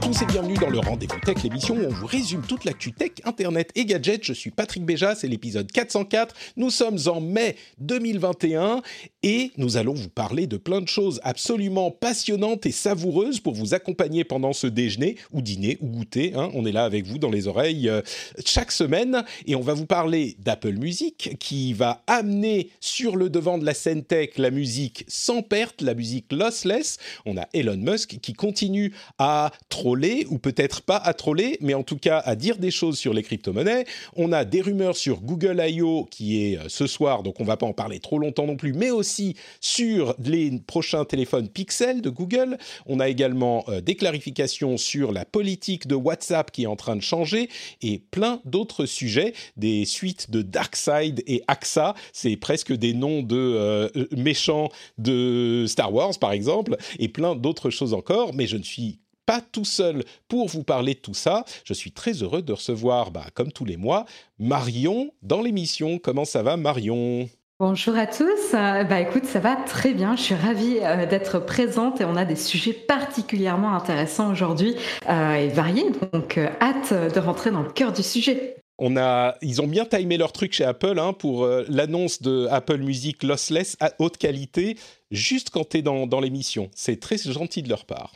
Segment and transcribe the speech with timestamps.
[0.00, 3.12] Tous et bienvenue dans le Rendez-vous Tech, l'émission où on vous résume toute l'actu tech,
[3.24, 4.22] internet et gadgets.
[4.24, 6.34] Je suis Patrick Béja, c'est l'épisode 404.
[6.56, 8.82] Nous sommes en mai 2021
[9.22, 13.74] et nous allons vous parler de plein de choses absolument passionnantes et savoureuses pour vous
[13.74, 16.32] accompagner pendant ce déjeuner ou dîner ou goûter.
[16.34, 16.50] hein.
[16.54, 18.02] On est là avec vous dans les oreilles euh,
[18.44, 23.58] chaque semaine et on va vous parler d'Apple Music qui va amener sur le devant
[23.58, 26.98] de la scène tech la musique sans perte, la musique lossless.
[27.26, 29.50] On a Elon Musk qui continue à
[29.88, 33.14] troller, ou peut-être pas à troller, mais en tout cas à dire des choses sur
[33.14, 33.86] les crypto-monnaies.
[34.16, 36.06] On a des rumeurs sur Google I.O.
[36.10, 38.74] qui est euh, ce soir, donc on va pas en parler trop longtemps non plus,
[38.74, 42.58] mais aussi sur les prochains téléphones Pixel de Google.
[42.84, 46.94] On a également euh, des clarifications sur la politique de WhatsApp qui est en train
[46.94, 47.48] de changer
[47.80, 53.36] et plein d'autres sujets, des suites de Darkseid et AXA, c'est presque des noms de
[53.38, 58.62] euh, méchants de Star Wars par exemple, et plein d'autres choses encore, mais je ne
[58.62, 61.44] suis pas tout seul pour vous parler de tout ça.
[61.64, 64.06] Je suis très heureux de recevoir, bah, comme tous les mois,
[64.38, 65.98] Marion dans l'émission.
[65.98, 67.28] Comment ça va, Marion?
[67.60, 68.54] Bonjour à tous.
[68.54, 70.16] Euh, bah écoute, ça va très bien.
[70.16, 74.76] Je suis ravie euh, d'être présente et on a des sujets particulièrement intéressants aujourd'hui
[75.10, 75.90] euh, et variés.
[76.14, 78.56] Donc euh, hâte de rentrer dans le cœur du sujet.
[78.78, 82.78] on a, ils ont bien timé leur truc chez Apple hein, pour l'annonce de Apple
[82.78, 84.78] Music lossless à haute qualité,
[85.10, 86.70] juste quand tu es dans, dans l'émission.
[86.74, 88.12] C'est très gentil de leur part.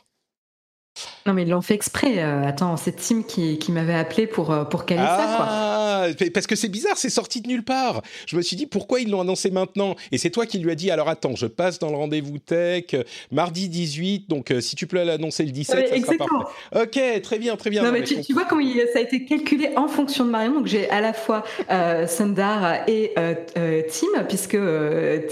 [1.27, 2.19] Non mais ils l'ont fait exprès.
[2.19, 5.47] Euh, attends, c'est Tim qui, qui m'avait appelé pour, euh, pour caler ça quoi.
[5.49, 8.03] Ah, parce que c'est bizarre, c'est sorti de nulle part.
[8.27, 9.95] Je me suis dit pourquoi ils l'ont annoncé maintenant?
[10.11, 12.87] Et c'est toi qui lui as dit alors attends, je passe dans le rendez-vous tech
[12.95, 16.41] euh, mardi 18, donc euh, si tu peux l'annoncer le 17, Ouais, ça sera exactement.
[16.73, 16.83] parfait.
[17.17, 17.83] Ok, très bien, très bien.
[17.83, 20.53] Non, Non, mais mais tu, vois comment ça a été calculé en fonction de Marion.
[20.55, 23.15] Donc j'ai à la fois euh, Sundar et
[23.55, 24.59] Tim, puisque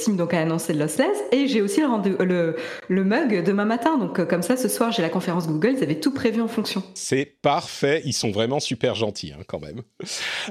[0.05, 2.57] Tim donc a annoncé le lossless, et j'ai aussi le, rendez- le,
[2.89, 3.99] le mug demain matin.
[3.99, 5.75] Donc comme ça, ce soir j'ai la conférence Google.
[5.77, 6.83] Ils avaient tout prévu en fonction.
[6.95, 9.83] C'est parfait, ils sont vraiment super gentils hein, quand même.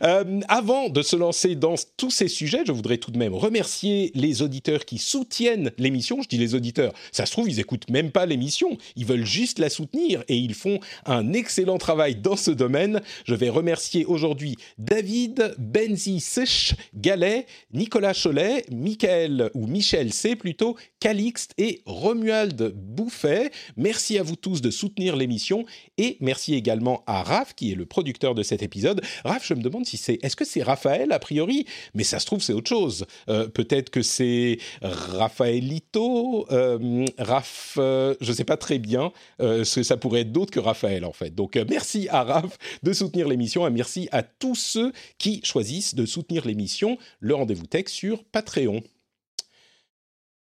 [0.03, 4.11] Euh, avant de se lancer dans tous ces sujets, je voudrais tout de même remercier
[4.15, 6.21] les auditeurs qui soutiennent l'émission.
[6.21, 9.59] Je dis les auditeurs, ça se trouve, ils écoutent même pas l'émission, ils veulent juste
[9.59, 13.01] la soutenir et ils font un excellent travail dans ce domaine.
[13.25, 20.75] Je vais remercier aujourd'hui David, Benzi Sech, Galet, Nicolas Cholet, Michael ou Michel C plutôt,
[20.99, 23.51] Calixte et Romuald Bouffet.
[23.77, 25.65] Merci à vous tous de soutenir l'émission
[25.97, 29.01] et merci également à Raph qui est le producteur de cet épisode.
[29.23, 32.25] Raph, je me demande si c'est est-ce que c'est Raphaël a priori, mais ça se
[32.25, 33.05] trouve c'est autre chose.
[33.29, 39.11] Euh, Peut-être que c'est Raphaëlito, euh, Raph, euh, je sais pas très bien,
[39.41, 41.33] euh, ce que ça pourrait être d'autre que Raphaël en fait.
[41.35, 46.05] Donc merci à Raph de soutenir l'émission et merci à tous ceux qui choisissent de
[46.05, 48.81] soutenir l'émission, le rendez-vous tech sur Patreon.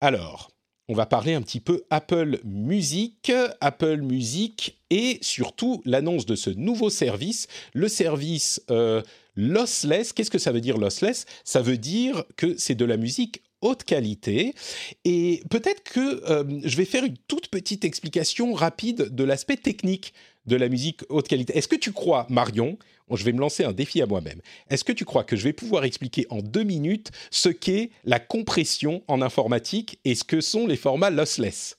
[0.00, 0.50] Alors,
[0.88, 6.50] on va parler un petit peu Apple Music, Apple Music et surtout l'annonce de ce
[6.50, 9.02] nouveau service, le service euh,
[9.34, 10.12] lossless.
[10.12, 11.26] Qu'est-ce que ça veut dire lossless?
[11.44, 14.54] Ça veut dire que c'est de la musique haute qualité
[15.04, 20.12] et peut-être que euh, je vais faire une toute petite explication rapide de l'aspect technique
[20.46, 21.56] de la musique haute qualité.
[21.58, 22.78] Est-ce que tu crois, Marion,
[23.14, 24.40] je vais me lancer un défi à moi-même.
[24.68, 28.18] Est-ce que tu crois que je vais pouvoir expliquer en deux minutes ce qu'est la
[28.18, 31.78] compression en informatique et ce que sont les formats lossless?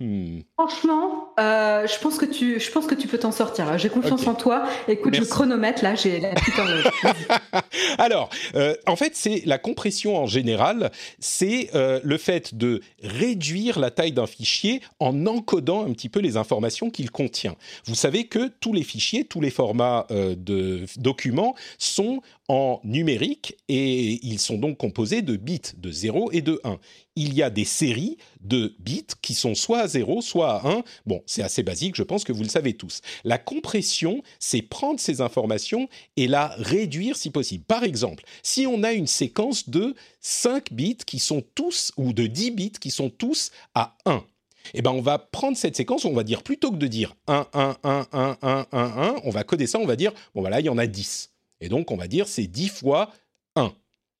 [0.00, 0.40] Hmm.
[0.54, 3.76] Franchement, euh, je pense que tu, je pense que tu peux t'en sortir.
[3.78, 4.68] J'ai confiance en toi.
[4.86, 5.20] Écoute, Merci.
[5.20, 6.84] le chronomètre là, j'ai la petite horloge.
[7.02, 7.94] Vas-y.
[7.98, 13.78] Alors, euh, en fait, c'est la compression en général, c'est euh, le fait de réduire
[13.78, 17.56] la taille d'un fichier en encodant un petit peu les informations qu'il contient.
[17.86, 24.24] Vous savez que tous les fichiers, tous les formats de documents sont en numérique et
[24.26, 26.78] ils sont donc composés de bits, de 0 et de 1.
[27.16, 30.82] Il y a des séries de bits qui sont soit à 0, soit à 1.
[31.06, 33.00] Bon, c'est assez basique, je pense que vous le savez tous.
[33.24, 37.64] La compression, c'est prendre ces informations et la réduire si possible.
[37.64, 42.26] Par exemple, si on a une séquence de 5 bits qui sont tous, ou de
[42.26, 44.24] 10 bits qui sont tous à 1,
[44.72, 47.46] eh ben on va prendre cette séquence, on va dire, plutôt que de dire 1,
[47.52, 50.60] 1, 1, 1, 1, 1, 1, on va coder ça, on va dire, bon voilà,
[50.60, 51.30] il y en a 10.
[51.60, 53.12] Et donc, on va dire, c'est 10 fois
[53.56, 53.72] 1.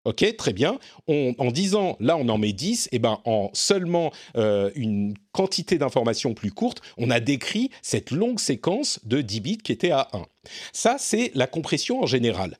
[0.04, 0.78] Ok, très bien.
[1.08, 6.34] en disant là on en met 10, et ben en seulement euh, une quantité d'informations
[6.34, 10.26] plus courte, on a décrit cette longue séquence de 10 bits qui était à 1.
[10.72, 12.58] Ça, c'est la compression en général.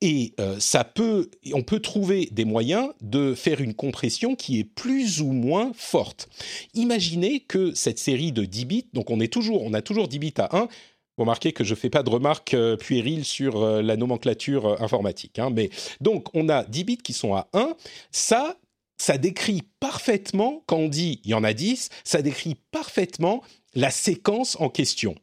[0.00, 4.64] Et euh, ça peut, on peut trouver des moyens de faire une compression qui est
[4.64, 6.28] plus ou moins forte.
[6.74, 10.18] Imaginez que cette série de 10 bits, donc on est toujours, on a toujours 10
[10.18, 10.68] bits à 1,
[11.16, 14.66] vous remarquez que je ne fais pas de remarques euh, puériles sur euh, la nomenclature
[14.66, 15.38] euh, informatique.
[15.38, 15.70] Hein, mais
[16.00, 17.74] donc, on a 10 bits qui sont à 1.
[18.10, 18.56] Ça,
[18.96, 23.42] ça décrit parfaitement, quand on dit il y en a 10, ça décrit parfaitement
[23.74, 25.14] la séquence en question.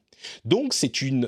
[0.45, 1.27] Donc, c'est une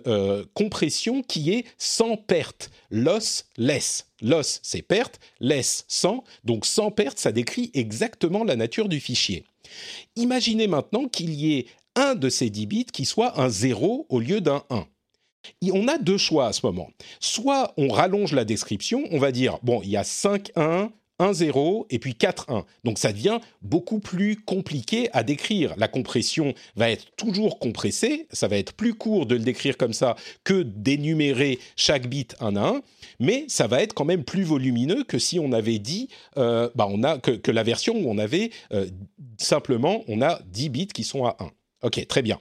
[0.54, 2.69] compression qui est sans perte.
[2.92, 4.06] Loss-less.
[4.21, 5.19] Loss, c'est perte.
[5.39, 6.24] Less, sans.
[6.44, 9.45] Donc, sans perte, ça décrit exactement la nature du fichier.
[10.15, 11.65] Imaginez maintenant qu'il y ait
[11.95, 14.86] un de ces 10 bits qui soit un 0 au lieu d'un 1.
[15.62, 16.90] Et on a deux choix à ce moment.
[17.19, 21.34] Soit on rallonge la description, on va dire, bon, il y a 5 1, 1
[21.34, 22.66] 0 et puis 4 1.
[22.84, 25.74] Donc ça devient beaucoup plus compliqué à décrire.
[25.78, 29.94] La compression va être toujours compressée, ça va être plus court de le décrire comme
[29.94, 32.81] ça que d'énumérer chaque bit un à un,
[33.19, 36.88] mais ça va être quand même plus volumineux que si on avait dit, euh, bah
[36.89, 38.88] on a, que, la version où on avait euh,
[39.38, 41.51] simplement, on a 10 bits qui sont à 1.
[41.84, 42.40] Ok, très bien.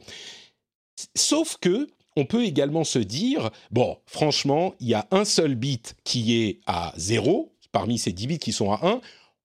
[1.15, 5.97] Sauf que on peut également se dire, bon, franchement, il y a un seul bit
[6.05, 9.01] qui est à 0, parmi ces 10 bits qui sont à 1,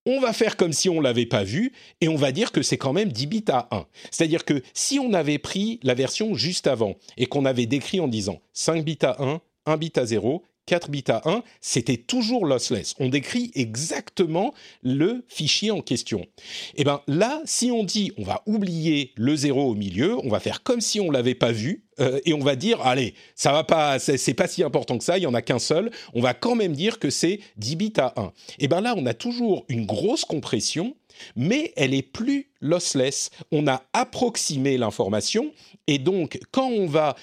[0.05, 2.61] on va faire comme si on ne l'avait pas vu et on va dire que
[2.61, 3.85] c'est quand même 10 bits à 1.
[4.11, 8.07] C'est-à-dire que si on avait pris la version juste avant et qu'on avait décrit en
[8.07, 12.45] disant 5 bits à 1, 1 bit à 0, 4 bits à 1, c'était toujours
[12.45, 12.93] lossless.
[12.99, 14.53] On décrit exactement
[14.83, 16.19] le fichier en question.
[16.19, 20.29] Et eh bien là, si on dit on va oublier le 0 au milieu, on
[20.29, 23.51] va faire comme si on l'avait pas vu euh, et on va dire allez, ça
[23.51, 26.21] va pas c'est pas si important que ça, il y en a qu'un seul, on
[26.21, 28.25] va quand même dire que c'est 10 bits à 1.
[28.25, 30.95] Et eh bien là, on a toujours une grosse compression
[31.35, 33.29] mais elle est plus lossless.
[33.51, 35.51] On a approximé l'information
[35.87, 37.15] et donc quand on va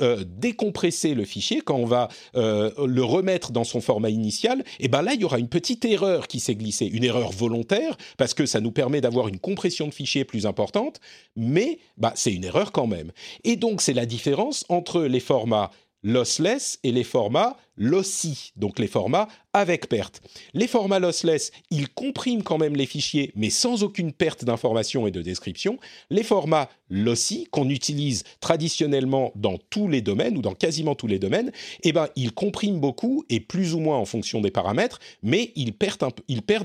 [0.00, 4.86] euh, décompresser le fichier, quand on va euh, le remettre dans son format initial, et
[4.86, 7.96] eh ben là il y aura une petite erreur qui s'est glissée, une erreur volontaire
[8.16, 11.00] parce que ça nous permet d'avoir une compression de fichier plus importante,
[11.36, 13.12] mais bah, c'est une erreur quand même.
[13.44, 15.70] Et donc c'est la différence entre les formats
[16.02, 20.20] lossless et les formats lossy, donc les formats avec perte.
[20.52, 25.10] Les formats lossless, ils compriment quand même les fichiers, mais sans aucune perte d'information et
[25.10, 25.78] de description.
[26.10, 31.18] Les formats lossy, qu'on utilise traditionnellement dans tous les domaines, ou dans quasiment tous les
[31.18, 31.52] domaines,
[31.82, 35.72] eh ben, ils compriment beaucoup, et plus ou moins en fonction des paramètres, mais ils
[35.72, 36.02] perdent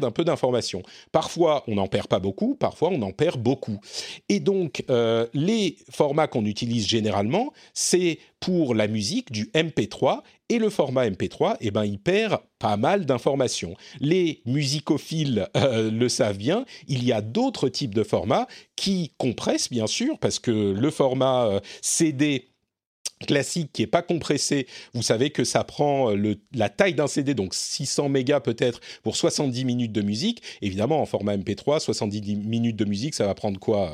[0.04, 0.84] un, peu d'information.
[1.14, 3.80] Parfois, on n'en perd pas beaucoup, parfois, on en perd beaucoup.
[4.28, 10.60] Et donc, euh, les formats qu'on utilise généralement, c'est pour la musique du MP3 et
[10.60, 13.74] le format MP3, eh ben, il perd pas mal d'informations.
[14.02, 19.70] Les musicophiles euh, le savent bien, il y a d'autres types de formats qui compressent,
[19.70, 22.51] bien sûr, parce que le format euh, CD
[23.26, 27.08] classique qui est pas compressé, vous savez que ça prend euh, le, la taille d'un
[27.08, 30.42] CD, donc 600 mégas peut-être pour 70 minutes de musique.
[30.62, 33.92] Évidemment, en format MP3, 70 minutes de musique, ça va prendre quoi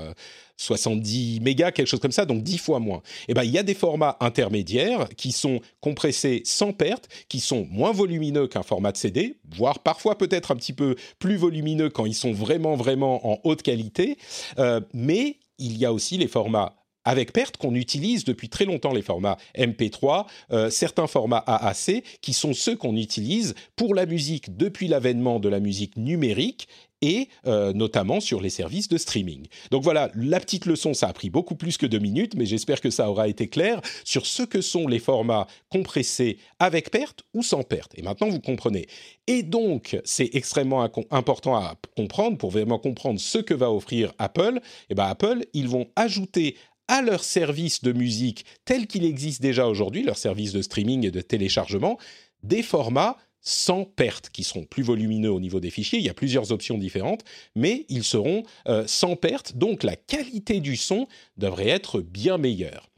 [0.57, 2.97] 70 mégas, quelque chose comme ça, donc 10 fois moins.
[2.97, 7.39] Et eh ben, il y a des formats intermédiaires qui sont compressés sans perte, qui
[7.39, 11.89] sont moins volumineux qu'un format de CD, voire parfois peut-être un petit peu plus volumineux
[11.89, 14.17] quand ils sont vraiment, vraiment en haute qualité.
[14.57, 16.75] Euh, mais il y a aussi les formats
[17.07, 22.33] avec perte qu'on utilise depuis très longtemps les formats MP3, euh, certains formats AAC qui
[22.33, 26.67] sont ceux qu'on utilise pour la musique depuis l'avènement de la musique numérique
[27.01, 29.45] et euh, notamment sur les services de streaming.
[29.71, 32.81] Donc voilà, la petite leçon, ça a pris beaucoup plus que deux minutes, mais j'espère
[32.81, 37.43] que ça aura été clair sur ce que sont les formats compressés avec perte ou
[37.43, 37.91] sans perte.
[37.97, 38.87] Et maintenant, vous comprenez.
[39.27, 44.57] Et donc, c'est extrêmement important à comprendre pour vraiment comprendre ce que va offrir Apple.
[44.57, 46.55] Et eh ben Apple, ils vont ajouter
[46.87, 51.11] à leur service de musique tel qu'il existe déjà aujourd'hui, leur service de streaming et
[51.11, 51.97] de téléchargement,
[52.43, 55.99] des formats sans perte, qui seront plus volumineux au niveau des fichiers.
[55.99, 57.23] Il y a plusieurs options différentes,
[57.55, 62.89] mais ils seront euh, sans perte, donc la qualité du son devrait être bien meilleure.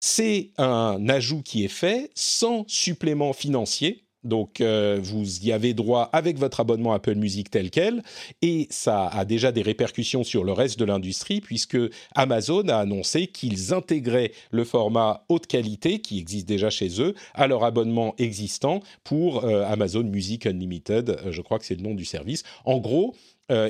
[0.00, 4.06] C'est un ajout qui est fait sans supplément financier.
[4.22, 8.02] Donc, euh, vous y avez droit avec votre abonnement Apple Music tel quel,
[8.42, 11.78] et ça a déjà des répercussions sur le reste de l'industrie, puisque
[12.14, 17.46] Amazon a annoncé qu'ils intégraient le format haute qualité, qui existe déjà chez eux, à
[17.46, 21.94] leur abonnement existant pour euh, Amazon Music Unlimited, euh, je crois que c'est le nom
[21.94, 22.42] du service.
[22.64, 23.14] En gros,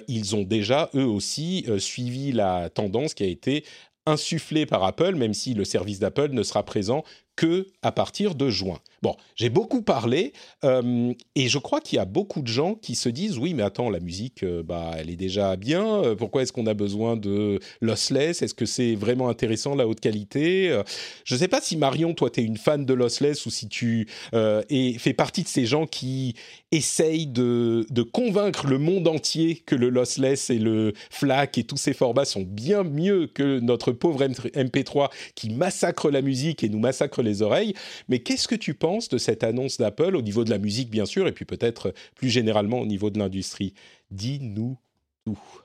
[0.09, 3.65] ils ont déjà, eux aussi, suivi la tendance qui a été
[4.05, 7.03] insufflée par Apple, même si le service d'Apple ne sera présent
[7.37, 8.79] que à partir de juin.
[9.03, 12.95] Bon, j'ai beaucoup parlé euh, et je crois qu'il y a beaucoup de gens qui
[12.95, 16.03] se disent oui, mais attends, la musique, euh, bah, elle est déjà bien.
[16.03, 18.43] Euh, pourquoi est-ce qu'on a besoin de lossless?
[18.43, 20.79] Est-ce que c'est vraiment intéressant la haute qualité?
[21.25, 23.69] Je ne sais pas si Marion, toi, tu es une fan de lossless ou si
[23.69, 26.35] tu et fais partie de ces gens qui
[26.73, 31.77] essayent de, de convaincre le monde entier que le lossless et le FLAC et tous
[31.77, 36.79] ces formats sont bien mieux que notre pauvre MP3 qui massacre la musique et nous
[36.79, 37.75] massacre les oreilles.
[38.09, 41.07] Mais qu'est-ce que tu penses de cette annonce d'Apple au niveau de la musique, bien
[41.07, 43.75] sûr, et puis peut-être plus généralement au niveau de l'industrie?
[44.11, 44.77] Dis-nous
[45.25, 45.60] tout.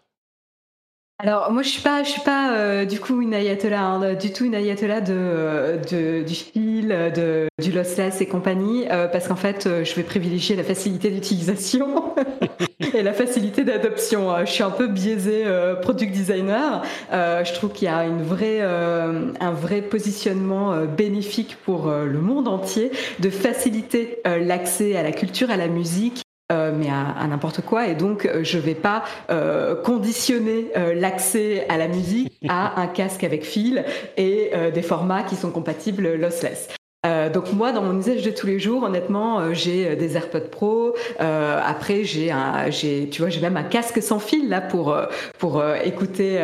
[1.17, 4.33] Alors moi je suis pas je suis pas euh, du coup une ayatollah hein, du
[4.33, 9.37] tout une ayatollah de, de du fil de du lossless et compagnie euh, parce qu'en
[9.37, 12.13] fait euh, je vais privilégier la facilité d'utilisation
[12.93, 14.35] et la facilité d'adoption.
[14.45, 15.45] Je suis un peu biaisé
[15.81, 16.81] product designer.
[17.11, 22.91] je trouve qu'il y a une vraie un vrai positionnement bénéfique pour le monde entier
[23.19, 27.87] de faciliter l'accès à la culture, à la musique euh, mais à, n'importe quoi.
[27.87, 33.23] Et donc, euh, je vais pas euh, conditionner l'accès à la musique à un casque
[33.23, 33.83] avec fil
[34.17, 36.67] et des formats qui sont compatibles lossless.
[37.05, 40.15] Euh, donc moi, dans mon usage de tous les jours, honnêtement, euh, j'ai euh, des
[40.15, 40.95] AirPods Pro.
[41.19, 44.95] après, j'ai un, j'ai, tu vois, j'ai même un casque sans fil là pour
[45.37, 46.39] pour écouter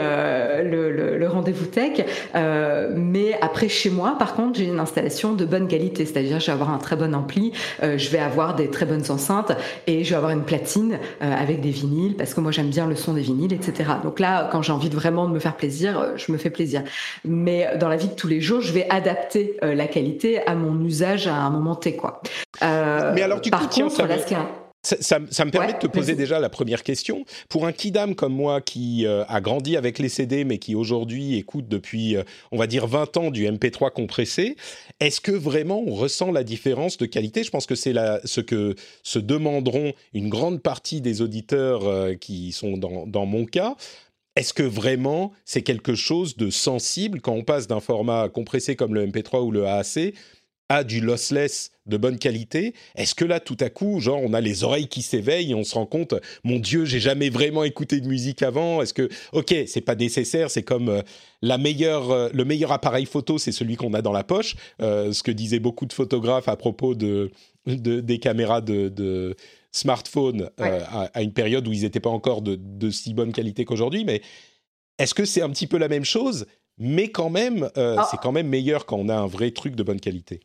[0.64, 2.06] le, le, rendez-vous tech.
[2.96, 6.52] mais après, chez moi, par contre, j'ai une installation de bonne qualité, c'est-à-dire je vais
[6.52, 9.54] avoir un très bon ampli, je vais avoir des très bonnes enceintes
[9.88, 12.96] et je vais avoir une platine avec des vinyles parce que moi j'aime bien le
[12.96, 13.92] son des vinyles, etc.
[14.04, 16.84] Donc là, quand j'ai envie de vraiment de me faire plaisir, je me fais plaisir.
[17.26, 21.28] Mais dans la vie de tous les jours, je vais adapter la qualité mon usage
[21.28, 21.96] à un moment T.
[21.96, 22.22] Quoi.
[22.62, 24.18] Euh, Mais alors, du coup, tiens, ça, me,
[24.84, 27.26] ça, ça, me permet de te poser déjà la première question.
[27.50, 31.38] Pour un kidam comme moi qui euh, a grandi avec les CD, mais qui aujourd'hui
[31.38, 34.56] écoute depuis, euh, on va dire, 20 ans du MP3 compressé,
[35.00, 37.44] est-ce que vraiment on ressent la différence de qualité?
[37.44, 37.94] Je pense que c'est
[38.26, 41.82] ce que se demanderont une grande partie des auditeurs
[42.20, 43.76] qui sont dans, dans mon cas.
[44.36, 47.20] Est-ce que vraiment c'est quelque chose de sensible?
[47.20, 50.14] Quand on passe d'un format compressé comme le MP3 ou le AAC
[50.72, 54.40] a du lossless de bonne qualité, est-ce que là, tout à coup, genre, on a
[54.40, 58.00] les oreilles qui s'éveillent et on se rend compte, mon Dieu, j'ai jamais vraiment écouté
[58.00, 58.82] de musique avant.
[58.82, 61.02] Est-ce que, ok, c'est pas nécessaire, c'est comme euh,
[61.42, 64.56] la meilleure, euh, le meilleur appareil photo, c'est celui qu'on a dans la poche.
[64.82, 67.32] Euh, ce que disaient beaucoup de photographes à propos de,
[67.66, 69.36] des caméras de,
[69.74, 74.06] smartphone à, une période où ils n'étaient pas encore de, de si bonne qualité qu'aujourd'hui.
[74.06, 74.22] Mais
[75.00, 76.46] est-ce que c'est un petit peu la même chose
[76.78, 78.08] mais quand même, ah.
[78.10, 80.40] c'est quand même meilleur quand on a un vrai truc de bonne qualité?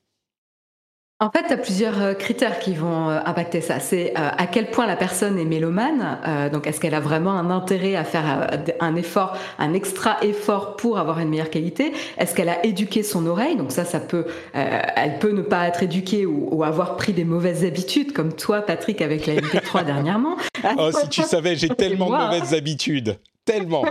[1.18, 3.80] En fait, tu as plusieurs euh, critères qui vont euh, impacter ça.
[3.80, 6.50] C'est euh, à quel point la personne est mélomane.
[6.52, 10.98] donc, est-ce qu'elle a vraiment un intérêt à faire un effort, un extra effort pour
[10.98, 11.94] avoir une meilleure qualité?
[12.18, 13.56] Est-ce qu'elle a éduqué son oreille?
[13.56, 17.64] Donc ça, ça peut, elle peut ne pas être éduquée ou, avoir pris des mauvaises
[17.64, 20.36] habitudes, comme toi, Patrick, avec la MP3 dernièrement.
[20.76, 23.84] Oh, si tu savais, j'ai tellement de mauvaises habitudes tellement.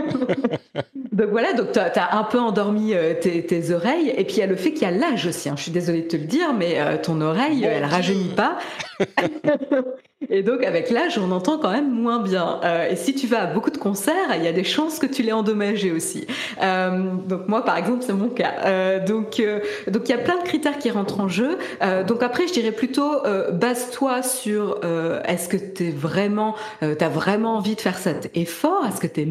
[1.11, 4.13] donc voilà, donc tu as, un peu endormi euh, tes, oreilles.
[4.15, 5.49] Et puis il y a le fait qu'il y a l'âge aussi.
[5.49, 5.55] Hein.
[5.57, 8.59] Je suis désolée de te le dire, mais euh, ton oreille, elle rajeunit pas.
[10.29, 12.59] Et donc, avec l'âge, on entend quand même moins bien.
[12.63, 15.05] Euh, et si tu vas à beaucoup de concerts, il y a des chances que
[15.05, 16.25] tu l'aies endommagé aussi.
[16.59, 18.99] Donc moi, par exemple, c'est mon cas.
[19.01, 19.39] Donc,
[19.87, 21.59] donc il y a plein de critères qui rentrent en jeu.
[22.07, 23.21] Donc après, je dirais plutôt
[23.51, 24.79] base-toi sur
[25.27, 28.83] est-ce que tu vraiment, t'as vraiment envie de faire cet effort?
[28.87, 29.25] Est-ce que tu es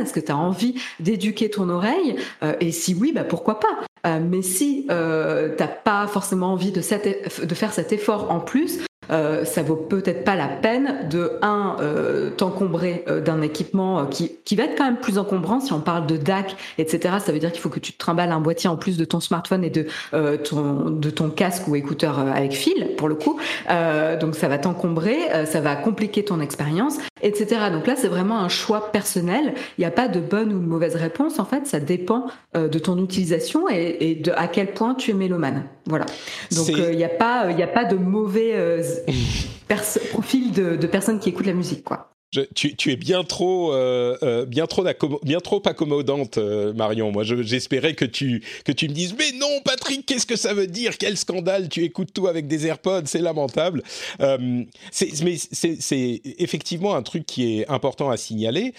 [0.00, 2.16] Est-ce que tu as envie d'éduquer ton oreille?
[2.60, 4.18] Et si oui, bah pourquoi pas?
[4.18, 9.62] Mais si euh, t'as pas forcément envie de, faire cet effort en plus, euh, ça
[9.62, 14.64] vaut peut-être pas la peine de un euh, t'encombrer euh, d'un équipement qui, qui va
[14.64, 15.60] être quand même plus encombrant.
[15.60, 18.32] Si on parle de DAC etc ça veut dire qu'il faut que tu te trimbales
[18.32, 19.86] un boîtier en plus de ton smartphone et de
[21.10, 23.38] ton casque ou écouteur avec fil pour le coup.
[24.20, 28.48] Donc ça va t'encombrer ça va compliquer ton expérience etc donc là c'est vraiment un
[28.48, 29.54] choix personnel.
[29.76, 31.38] Il n'y a pas de bonne ou de mauvaise réponse.
[31.38, 35.14] En fait ça dépend de ton utilisation et, et de à quel point tu es
[35.14, 35.64] mélomane.
[35.86, 36.06] Voilà.
[36.54, 38.54] Donc il n'y a pas il n'y a pas de mauvais
[40.10, 42.10] profil de, personnes qui écoutent la musique, quoi.
[42.30, 47.10] Tu, es bien trop, euh, euh, bien trop, accommodante, euh, Marion.
[47.10, 50.66] Moi, j'espérais que tu que tu me dises, mais non, Patrick, qu'est-ce que ça veut
[50.66, 50.98] dire?
[50.98, 53.82] Quel scandale Tu écoutes tout avec des AirPods, c'est lamentable.
[54.20, 58.74] mais c'est effectivement un truc qui est important à signaler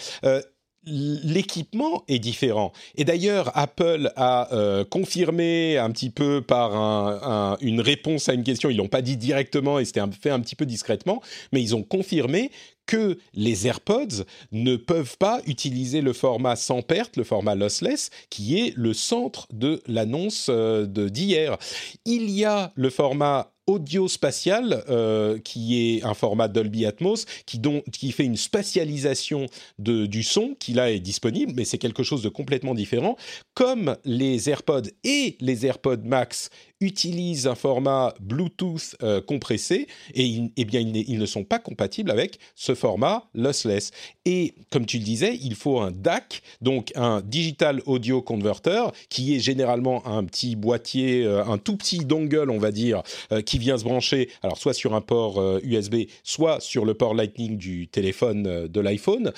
[0.84, 2.72] l'équipement est différent.
[2.96, 8.70] Et d'ailleurs, Apple a euh, confirmé un petit peu par une réponse à une question,
[8.70, 11.22] ils l'ont pas dit directement et c'était fait un petit peu discrètement,
[11.52, 12.50] mais ils ont confirmé
[12.90, 18.58] que les AirPods ne peuvent pas utiliser le format sans perte, le format lossless, qui
[18.58, 21.56] est le centre de l'annonce euh, d'hier.
[22.04, 27.60] Il y a le format audio spatial, euh, qui est un format Dolby Atmos, qui,
[27.92, 29.46] qui fait une spatialisation
[29.78, 33.16] de, du son, qui là est disponible, mais c'est quelque chose de complètement différent.
[33.54, 36.50] Comme les AirPods et les AirPods Max
[36.80, 42.38] utilisent un format Bluetooth euh, compressé et eh bien ils, ne sont pas compatibles avec
[42.54, 43.90] ce format lossless.
[44.24, 49.36] Et comme tu le disais, il faut un DAC, donc un Digital Audio Converter, qui
[49.36, 53.58] est généralement un petit boîtier, euh, un tout petit dongle, on va dire, euh, qui
[53.58, 57.88] vient se brancher, alors soit sur un port USB, soit sur le port Lightning du
[57.88, 59.32] téléphone de l'iPhone,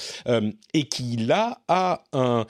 [0.74, 2.46] et qui là a un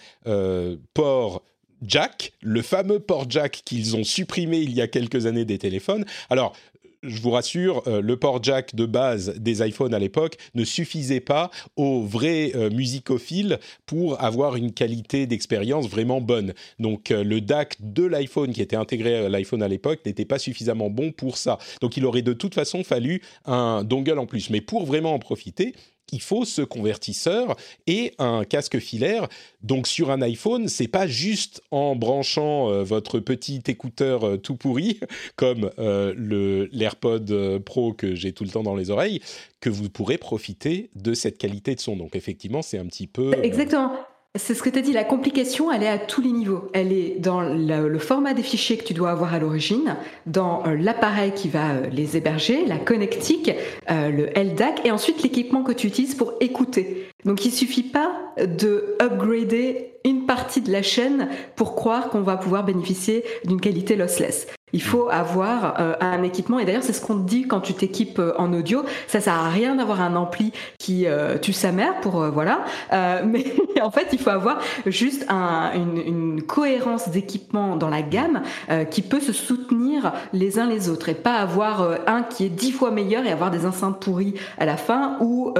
[0.94, 1.42] port
[1.82, 6.04] jack, le fameux port jack qu'ils ont supprimé il y a quelques années des téléphones.
[6.30, 6.54] Alors,
[7.02, 11.20] je vous rassure, euh, le port jack de base des iPhones à l'époque ne suffisait
[11.20, 16.54] pas aux vrais euh, musicophiles pour avoir une qualité d'expérience vraiment bonne.
[16.78, 20.38] Donc euh, le DAC de l'iPhone qui était intégré à l'iPhone à l'époque n'était pas
[20.38, 21.58] suffisamment bon pour ça.
[21.80, 24.50] Donc il aurait de toute façon fallu un dongle en plus.
[24.50, 25.74] Mais pour vraiment en profiter,
[26.12, 27.56] il faut ce convertisseur
[27.86, 29.28] et un casque filaire.
[29.62, 34.56] Donc sur un iPhone, c'est pas juste en branchant euh, votre petit écouteur euh, tout
[34.56, 35.00] pourri
[35.36, 39.20] comme euh, le l'AirPod Pro que j'ai tout le temps dans les oreilles
[39.60, 41.96] que vous pourrez profiter de cette qualité de son.
[41.96, 43.92] Donc effectivement, c'est un petit peu Exactement.
[44.38, 46.70] C'est ce que tu as dit, la complication, elle est à tous les niveaux.
[46.72, 50.74] Elle est dans le, format des fichiers que tu dois avoir à l'origine, dans euh,
[50.74, 53.50] l'appareil qui va euh, les héberger, la connectique,
[53.90, 57.08] euh, le LDAC, et ensuite l'équipement que tu utilises pour écouter.
[57.26, 62.36] Donc il suffit pas de upgrader une partie de la chaîne pour croire qu'on va
[62.36, 64.46] pouvoir bénéficier d'une qualité lossless.
[64.72, 67.74] Il faut avoir euh, un équipement et d'ailleurs c'est ce qu'on te dit quand tu
[67.74, 68.84] t'équipes euh, en audio.
[69.06, 72.64] Ça sert à rien d'avoir un ampli qui euh, tue sa mère pour voilà,
[73.24, 73.44] mais
[73.82, 78.42] en fait il faut avoir juste un, une, cohérence d'équipement dans la gamme
[78.90, 82.72] qui peut se soutenir les uns les autres et pas avoir un qui est dix
[82.72, 85.54] fois meilleur et avoir des enceintes pourries à la fin ou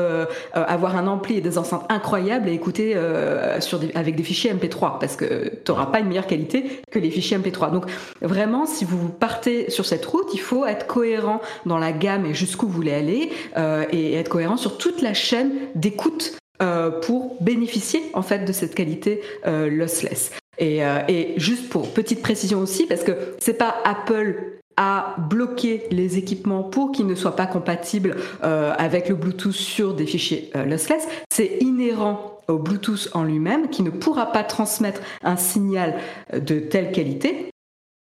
[0.55, 2.97] avoir un ampli et des enceintes incroyables écouter
[3.61, 6.99] sur des, avec des fichiers MP3 parce que tu n'auras pas une meilleure qualité que
[6.99, 7.73] les fichiers MP3.
[7.73, 7.87] Donc
[8.21, 12.35] vraiment si vous partez sur cette route, il faut être cohérent dans la gamme et
[12.35, 17.37] jusqu'où vous voulez aller, euh, et être cohérent sur toute la chaîne d'écoute euh, pour
[17.43, 20.33] bénéficier en fait de cette qualité euh, lossless.
[20.59, 20.83] Et,
[21.39, 26.93] juste pour petite précision aussi, parce que c'est pas Apple a bloqué les équipements pour
[26.93, 32.59] qu'ils ne soient pas compatibles avec le Bluetooth sur des fichiers lossless, c'est inhérent au
[32.59, 35.99] Bluetooth en lui-même qui ne pourra pas transmettre un signal
[36.33, 37.51] de telle qualité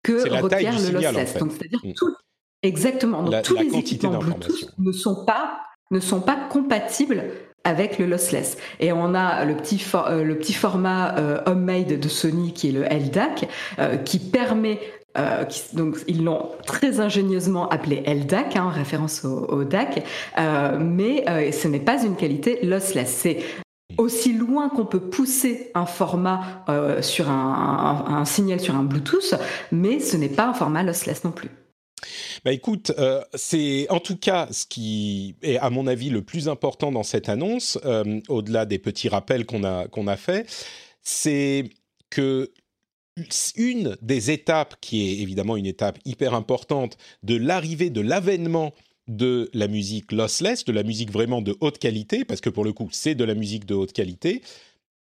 [0.04, 1.34] que requiert le lossless.
[1.34, 1.94] c'est-à-dire mm.
[1.94, 2.16] tout,
[2.64, 3.24] exactement.
[3.24, 5.60] Donc, tous les équipements Bluetooth ne sont pas
[5.92, 7.26] ne sont pas compatibles
[7.64, 8.58] avec le lossless.
[8.80, 12.72] Et on a le petit, euh, le petit format euh, homemade de Sony qui est
[12.72, 13.48] le LDAC,
[13.80, 14.80] euh, qui permet
[15.72, 20.04] donc ils l'ont très ingénieusement appelé LDAC, hein, en référence au, DAC,
[20.78, 23.12] mais ce n'est pas une qualité lossless.
[23.12, 23.38] C'est
[23.98, 29.36] aussi loin qu'on peut pousser un format euh, sur un, signal sur un Bluetooth,
[29.72, 31.50] mais ce n'est pas un format lossless non plus.
[32.44, 36.48] Bah écoute, euh, c'est en tout cas ce qui est à mon avis le plus
[36.50, 40.46] important dans cette annonce, euh, au-delà des petits rappels qu'on a qu'on a fait,
[41.02, 41.70] c'est
[42.10, 42.52] que
[43.56, 48.74] une des étapes qui est évidemment une étape hyper importante de l'arrivée de l'avènement
[49.08, 52.74] de la musique lossless, de la musique vraiment de haute qualité, parce que pour le
[52.74, 54.42] coup, c'est de la musique de haute qualité,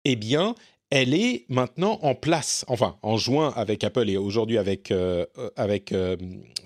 [0.05, 0.55] eh bien,
[0.91, 5.93] elle est maintenant en place, enfin, en juin avec Apple et aujourd'hui avec, euh, avec
[5.93, 6.17] euh,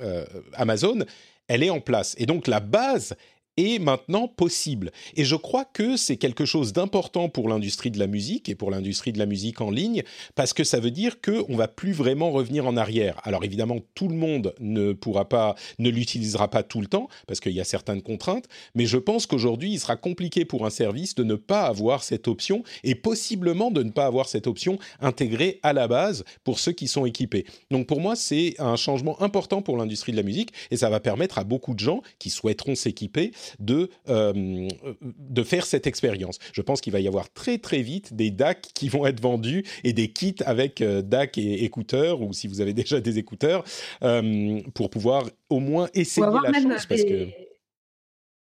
[0.00, 0.24] euh,
[0.54, 1.04] Amazon,
[1.46, 2.14] elle est en place.
[2.18, 3.16] Et donc, la base
[3.58, 4.92] est maintenant possible.
[5.16, 8.70] Et je crois que c'est quelque chose d'important pour l'industrie de la musique et pour
[8.70, 10.02] l'industrie de la musique en ligne,
[10.34, 13.20] parce que ça veut dire qu'on va plus vraiment revenir en arrière.
[13.24, 17.40] Alors évidemment, tout le monde ne pourra pas, ne l'utilisera pas tout le temps, parce
[17.40, 21.14] qu'il y a certaines contraintes, mais je pense qu'aujourd'hui, il sera compliqué pour un service
[21.14, 25.58] de ne pas avoir cette option, et possiblement de ne pas avoir cette option intégrée
[25.62, 27.44] à la base pour ceux qui sont équipés.
[27.70, 31.00] Donc pour moi, c'est un changement important pour l'industrie de la musique, et ça va
[31.00, 34.68] permettre à beaucoup de gens qui souhaiteront s'équiper de, euh,
[35.04, 36.38] de faire cette expérience.
[36.52, 39.64] Je pense qu'il va y avoir très très vite des DAC qui vont être vendus
[39.84, 43.64] et des kits avec euh, DAC et écouteurs, ou si vous avez déjà des écouteurs,
[44.02, 46.86] euh, pour pouvoir au moins essayer la chose.
[46.88, 47.28] Parce que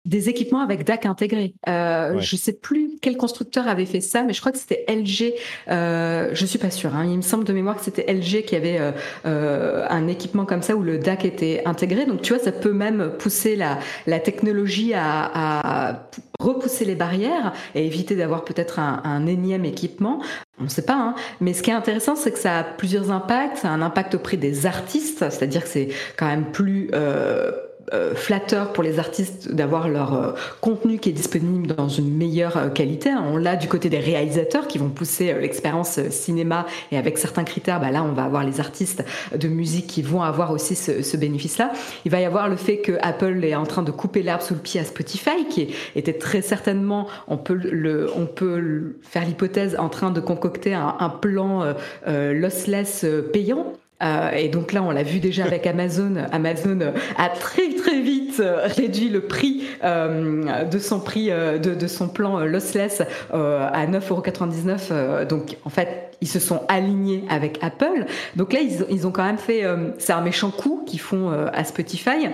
[0.05, 1.53] des équipements avec DAC intégré.
[1.67, 5.33] Euh, Je sais plus quel constructeur avait fait ça, mais je crois que c'était LG.
[5.69, 6.95] Euh, je suis pas sûre.
[6.95, 7.05] Hein.
[7.05, 8.91] Il me semble de mémoire que c'était LG qui avait euh,
[9.25, 12.05] euh, un équipement comme ça où le DAC était intégré.
[12.05, 16.09] Donc tu vois, ça peut même pousser la, la technologie à, à
[16.39, 20.21] repousser les barrières et éviter d'avoir peut-être un, un, énième équipement.
[20.59, 21.15] On ne sait pas, hein.
[21.41, 23.57] mais ce qui est intéressant, c'est que ça a plusieurs impacts.
[23.57, 27.51] Ça a un impact auprès des artistes, c'est-à-dire que c'est quand même plus euh,
[27.93, 32.57] euh, flatteur pour les artistes d'avoir leur euh, contenu qui est disponible dans une meilleure
[32.57, 33.11] euh, qualité.
[33.13, 37.79] On l'a du côté des réalisateurs qui vont pousser l'expérience cinéma et avec certains critères,
[37.79, 39.03] bah là on va avoir les artistes
[39.35, 41.71] de musique qui vont avoir aussi ce, ce bénéfice-là.
[42.05, 44.53] Il va y avoir le fait que Apple est en train de couper l'herbe sous
[44.53, 49.75] le pied à Spotify, qui était très certainement, on peut le, on peut faire l'hypothèse
[49.79, 51.73] en train de concocter un, un plan
[52.07, 56.15] euh, lossless payant euh, et donc là, on l'a vu déjà avec Amazon.
[56.31, 56.79] Amazon
[57.17, 62.07] a très très vite euh, réduit le prix euh, de son prix de, de, son
[62.07, 65.25] plan lossless à 9,99€.
[65.25, 68.05] donc en fait, ils se sont alignés avec Apple.
[68.35, 69.63] Donc là, ils, ils ont quand même fait.
[69.97, 72.27] c'est un méchant coup qu'ils font à Spotify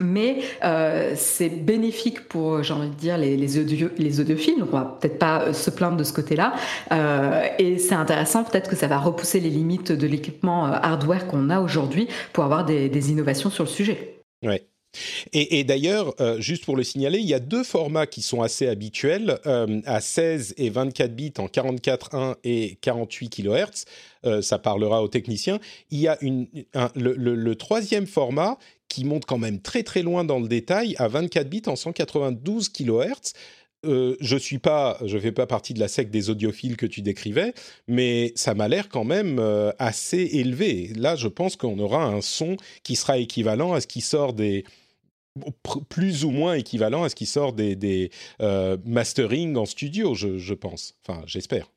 [0.00, 4.70] mais euh, c'est bénéfique pour, j'ai envie de dire, les, les, audio, les audiophiles, donc
[4.72, 6.54] on va peut-être pas euh, se plaindre de ce côté-là.
[6.90, 11.48] Euh, et c'est intéressant, peut-être que ça va repousser les limites de l'équipement hardware qu'on
[11.48, 14.20] a aujourd'hui pour avoir des, innovations sur le sujet.
[14.42, 14.66] Ouais.
[15.32, 19.40] Et, d'ailleurs, juste pour le signaler, il y a deux formats qui sont assez habituels,
[19.86, 23.84] à 16 et 24 bits en 44.1 et 48 kHz.
[24.26, 25.58] Euh, ça parlera aux techniciens.
[25.90, 28.56] Il y a une, un, le, le, le, troisième format
[28.94, 32.68] qui monte quand même très très loin dans le détail, à 24 bits en 192
[32.68, 33.32] kHz.
[33.84, 37.02] Euh, je suis pas, je fais pas partie de la secte des audiophiles que tu
[37.02, 37.54] décrivais,
[37.88, 40.92] mais ça m'a l'air quand même euh, assez élevé.
[40.94, 44.64] Là, je pense qu'on aura un son qui sera équivalent à ce qui sort des
[45.88, 50.38] plus ou moins équivalent à ce qui sort des, des euh, mastering en studio, je,
[50.38, 50.94] je pense.
[51.02, 51.73] Enfin, j'espère.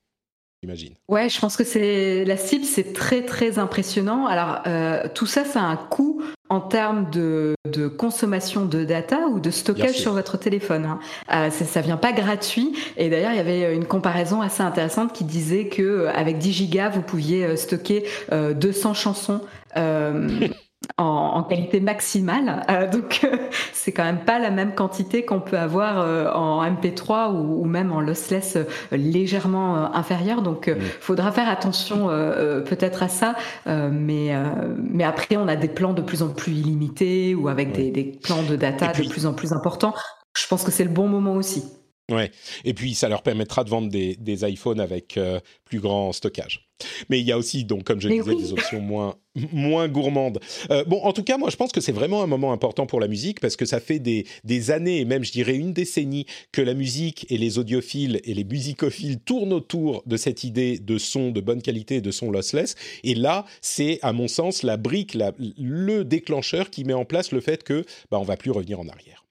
[0.68, 0.96] J'imagine.
[1.08, 4.26] Ouais, je pense que c'est la cible, c'est très très impressionnant.
[4.28, 9.28] Alors euh, tout ça, ça a un coût en termes de, de, consommation de data
[9.28, 10.86] ou de stockage sur votre téléphone.
[10.86, 11.00] Hein.
[11.34, 12.74] Euh, ça, ça vient pas gratuit.
[12.98, 16.52] Et d'ailleurs, il y avait une comparaison assez intéressante qui disait que euh, avec 10
[16.52, 19.42] gigas, vous pouviez stocker euh, 200 chansons.
[20.98, 22.64] en, en, qualité maximale.
[22.70, 23.36] Euh, donc, euh,
[23.74, 27.66] c'est quand même pas la même quantité qu'on peut avoir euh, en MP3 ou, ou,
[27.66, 30.42] même en lossless euh, légèrement euh, inférieur.
[30.42, 30.80] Donc, mmh.
[31.02, 33.36] faudra faire attention peut-être à ça.
[33.66, 34.34] mais,
[34.78, 38.04] mais après, on a des plans de plus en plus illimités ou avec des, des,
[38.04, 39.94] plans de data puis, de plus en plus importants.
[40.38, 41.64] Je pense que c'est le bon moment aussi.
[42.12, 42.32] Ouais.
[42.64, 45.20] Et puis, ça leur permettra de vendre des, des iPhones avec
[45.66, 46.68] plus grand stockage.
[47.10, 48.42] Mais il y a aussi, donc, comme je Mais disais, oui.
[48.42, 49.16] des options moins,
[49.52, 50.40] moins gourmandes.
[50.70, 53.00] Euh, bon, en tout cas, moi, je pense que c'est vraiment un moment important pour
[53.00, 56.26] la musique parce que ça fait des, des années, et même, je dirais, une décennie,
[56.52, 60.98] que la musique et les audiophiles et les musicophiles tournent autour de cette idée de
[60.98, 62.76] son de bonne qualité, de son lossless.
[63.04, 67.32] Et là, c'est, à mon sens, la brique, la, le déclencheur qui met en place
[67.32, 69.27] le fait que, bah, on va plus revenir en arrière.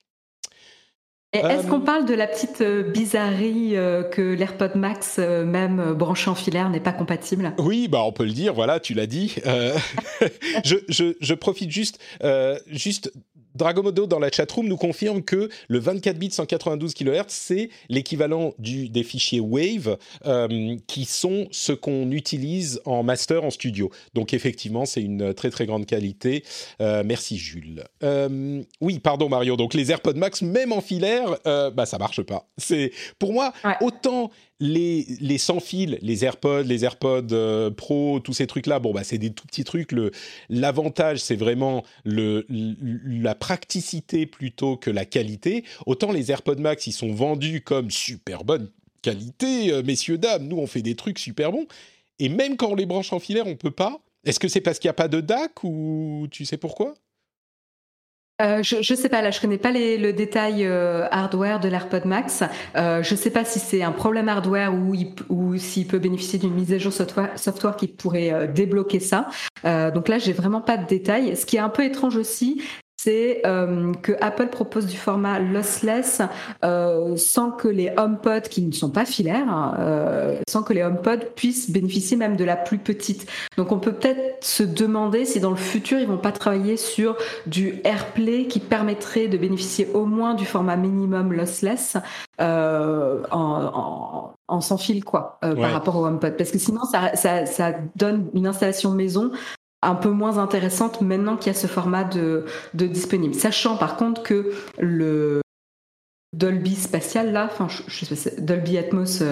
[1.45, 6.31] Est-ce qu'on parle de la petite euh, bizarrerie euh, que l'AirPod Max, euh, même branché
[6.31, 7.53] en filaire, n'est pas compatible?
[7.59, 8.55] Oui, bah on peut le dire.
[8.55, 9.37] Voilà, tu l'as dit.
[10.65, 11.99] je, je, je, profite juste,
[12.69, 13.13] juste
[13.57, 19.03] Dragomodo dans la chatroom nous confirme que le 24 bits 192 kHz, c'est l'équivalent des
[19.03, 23.91] fichiers Wave euh, qui sont ce qu'on utilise en master en studio.
[24.15, 26.45] Donc effectivement, c'est une très très grande qualité.
[26.81, 27.85] Euh, merci Jules.
[28.03, 29.57] Euh, oui, pardon Mario.
[29.57, 32.47] Donc les AirPods Max, même en filaire, bah ça marche pas.
[32.59, 33.75] C'est pour moi ouais.
[33.81, 39.05] autant les, sans fil, les AirPods, les AirPods euh, Pro, tous ces trucs-là, bon, bah,
[39.05, 39.95] c'est des tout petits trucs.
[40.49, 45.65] L'avantage, c'est vraiment le, la praticité plutôt que la qualité.
[45.85, 48.71] Autant les AirPods Max, ils sont vendus comme super bonne
[49.03, 50.49] qualité, euh, messieurs, dames.
[50.49, 51.67] Nous, on fait des trucs super bons.
[52.19, 54.01] Et même quand on les branche en filaire, on peut pas.
[54.25, 56.95] Est-ce que c'est parce qu'il n'y a pas de DAC ou tu sais pourquoi?
[58.43, 61.69] Euh, je, je sais pas, là, je connais pas les, le détail euh, hardware de
[61.69, 62.43] l'AirPod Max.
[62.77, 64.95] Euh, je sais pas si c'est un problème hardware ou,
[65.31, 69.29] ou s'il peut bénéficier d'une mise à jour software, software qui pourrait euh, débloquer ça.
[69.65, 71.35] Euh, donc là, j'ai vraiment pas de détails.
[71.35, 72.63] Ce qui est un peu étrange aussi,
[73.07, 76.23] c'est euh, que Apple propose du format lossless
[76.65, 80.83] euh, sans que les HomePod qui ne sont pas filaires, hein, euh, sans que les
[80.83, 83.31] HomePod puissent bénéficier même de la plus petite.
[83.57, 87.17] Donc on peut peut-être se demander si dans le futur ils vont pas travailler sur
[87.47, 91.97] du AirPlay qui permettrait de bénéficier au moins du format minimum lossless
[92.41, 95.61] en, en, en, sans fil quoi euh, ouais.
[95.61, 99.31] par rapport au HomePod parce que sinon ça, ça, ça donne une installation maison
[99.83, 103.35] un peu moins intéressante maintenant qu'il y a ce format de, de disponible.
[103.35, 105.41] Sachant par contre que le
[106.33, 109.23] Dolby spatial là, enfin je, sais Dolby Atmos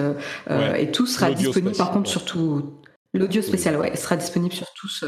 [0.49, 1.75] et tout sera disponible.
[1.75, 2.79] Par contre, surtout
[3.13, 5.03] l'audio spécial, ouais, sera disponible sur tous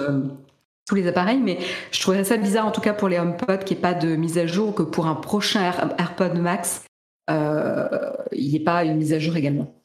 [0.88, 1.60] tous les appareils, mais
[1.91, 4.15] je trouverais ça bizarre en tout cas pour les HomePod qu'il n'y ait pas de
[4.15, 5.62] mise à jour, que pour un prochain
[5.97, 6.86] AirPod Max,
[7.30, 7.88] euh,
[8.32, 9.76] il n'y ait pas une mise à jour également.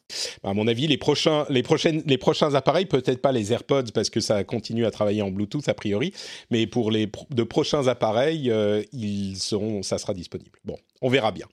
[0.43, 3.93] Bah, à mon avis, les prochains, les prochaines, les prochains appareils, peut-être pas les AirPods
[3.95, 6.13] parce que ça continue à travailler en Bluetooth a priori,
[6.51, 10.59] mais pour les de prochains appareils, euh, ils seront, ça sera disponible.
[10.65, 11.47] Bon, on verra bien.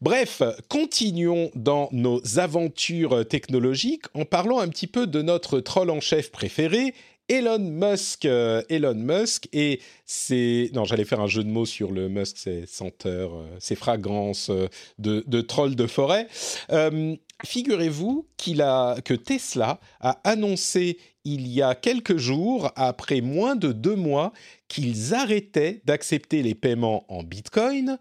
[0.00, 6.00] Bref, continuons dans nos aventures technologiques en parlant un petit peu de notre troll en
[6.00, 6.94] chef préféré,
[7.28, 11.90] Elon Musk, euh, Elon Musk, et c'est non, j'allais faire un jeu de mots sur
[11.90, 16.28] le Musk, ses senteurs, ses fragrances euh, de, de troll de forêt.
[16.70, 23.56] Euh, figurez-vous qu'il a que Tesla a annoncé il y a quelques jours, après moins
[23.56, 24.32] de deux mois,
[24.68, 27.98] qu'ils arrêtaient d'accepter les paiements en Bitcoin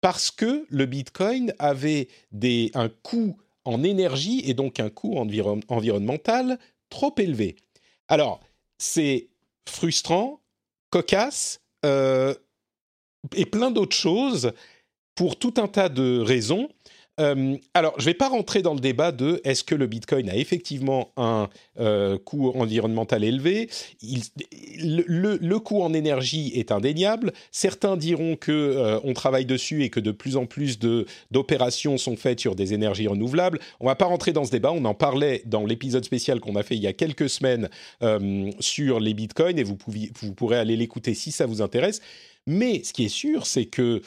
[0.00, 6.58] parce que le Bitcoin avait des, un coût en énergie et donc un coût environnemental
[6.90, 7.56] trop élevé.
[8.06, 8.40] Alors,
[8.78, 9.28] c'est
[9.68, 10.40] frustrant,
[10.90, 12.34] cocasse euh,
[13.34, 14.52] et plein d'autres choses
[15.14, 16.68] pour tout un tas de raisons.
[17.18, 20.28] Euh, alors, je ne vais pas rentrer dans le débat de est-ce que le Bitcoin
[20.28, 21.48] a effectivement un
[21.80, 23.68] euh, coût environnemental élevé.
[24.02, 27.32] le, coût en énergie est indéniable.
[27.50, 30.78] Certains diront que euh, on travaille dessus et que de plus en plus
[31.30, 33.58] d'opérations sont faites sur des énergies renouvelables.
[33.80, 34.72] On ne va pas rentrer dans ce débat.
[34.72, 37.68] On en parlait dans l'épisode spécial qu'on a fait il y a quelques semaines
[38.60, 42.00] sur les Bitcoins et vous, vous pourrez aller l'écouter si ça vous intéresse.
[42.46, 44.00] Mais ce qui est sûr, c'est que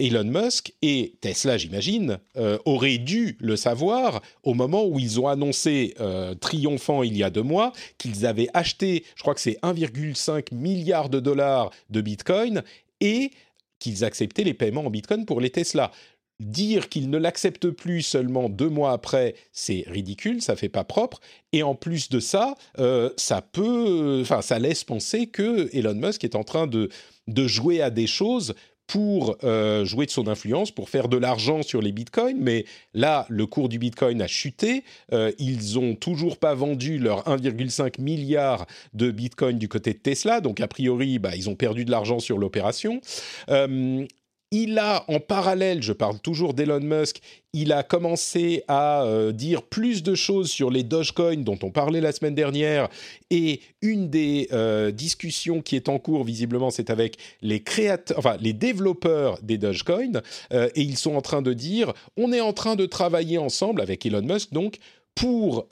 [0.00, 5.26] Elon Musk et Tesla, j'imagine, euh, auraient dû le savoir au moment où ils ont
[5.26, 9.58] annoncé, euh, triomphant il y a deux mois, qu'ils avaient acheté, je crois que c'est
[9.62, 12.62] 1,5 milliard de dollars de Bitcoin
[13.00, 13.32] et
[13.80, 15.90] qu'ils acceptaient les paiements en Bitcoin pour les Tesla.
[16.38, 21.20] Dire qu'ils ne l'acceptent plus seulement deux mois après, c'est ridicule, ça fait pas propre.
[21.52, 26.22] Et en plus de ça, euh, ça peut, enfin, ça laisse penser que Elon Musk
[26.22, 26.88] est en train de
[27.28, 28.54] de jouer à des choses
[28.88, 32.38] pour euh, jouer de son influence, pour faire de l'argent sur les bitcoins.
[32.40, 34.82] Mais là, le cours du bitcoin a chuté.
[35.12, 40.40] Euh, ils ont toujours pas vendu leurs 1,5 milliard de bitcoins du côté de Tesla.
[40.40, 43.02] Donc, a priori, bah, ils ont perdu de l'argent sur l'opération.
[43.50, 44.06] Euh,
[44.50, 47.20] il a en parallèle, je parle toujours d'Elon Musk,
[47.52, 52.00] il a commencé à euh, dire plus de choses sur les Dogecoin dont on parlait
[52.00, 52.88] la semaine dernière.
[53.30, 58.36] Et une des euh, discussions qui est en cours, visiblement, c'est avec les créateurs, enfin
[58.40, 60.22] les développeurs des Dogecoin.
[60.52, 63.82] Euh, et ils sont en train de dire, on est en train de travailler ensemble
[63.82, 64.78] avec Elon Musk, donc
[65.14, 65.66] pour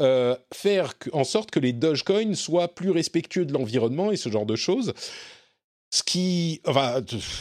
[0.53, 4.57] faire en sorte que les Dogecoin soient plus respectueux de l'environnement et ce genre de
[4.57, 4.93] choses.
[5.91, 7.01] Ce qui, enfin,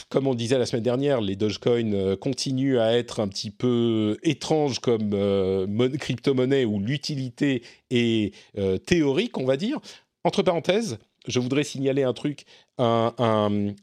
[0.09, 4.17] comme on disait la semaine dernière, les Dogecoin euh, continuent à être un petit peu
[4.21, 9.79] étranges comme euh, crypto-monnaie où l'utilité est euh, théorique, on va dire.
[10.23, 12.45] Entre parenthèses, je voudrais signaler un truc,
[12.77, 13.73] un,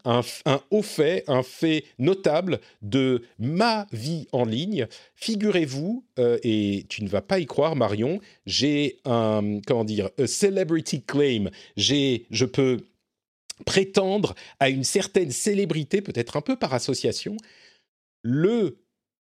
[0.71, 4.87] haut fait, un fait notable de ma vie en ligne.
[5.17, 11.03] Figurez-vous, et tu ne vas pas y croire, Marion, j'ai un, comment dire, a celebrity
[11.03, 11.51] claim.
[11.77, 12.79] J'ai, je peux
[13.65, 17.37] prétendre à une certaine célébrité, peut-être un peu par association,
[18.23, 18.79] le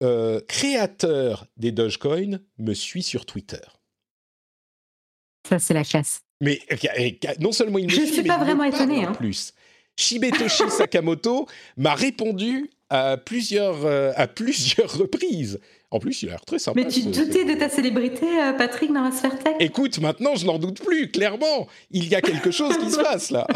[0.03, 3.63] euh, créateur des Dogecoin me suit sur Twitter.
[5.49, 6.21] Ça, c'est la classe.
[6.41, 6.61] Mais
[7.41, 9.07] non seulement il me Je ne suis pas vraiment étonné.
[9.07, 9.15] En hein.
[9.15, 9.55] plus,
[9.97, 11.47] Shibetoshi Sakamoto
[11.77, 15.61] m'a répondu à plusieurs, euh, à plusieurs reprises.
[15.93, 16.81] En plus, il a l'air très sympa.
[16.81, 19.55] Mais tu doutais de ta célébrité, euh, Patrick, dans la sphère tech?
[19.61, 21.69] Écoute, maintenant, je n'en doute plus, clairement.
[21.93, 23.47] Il y a quelque chose qui se passe là.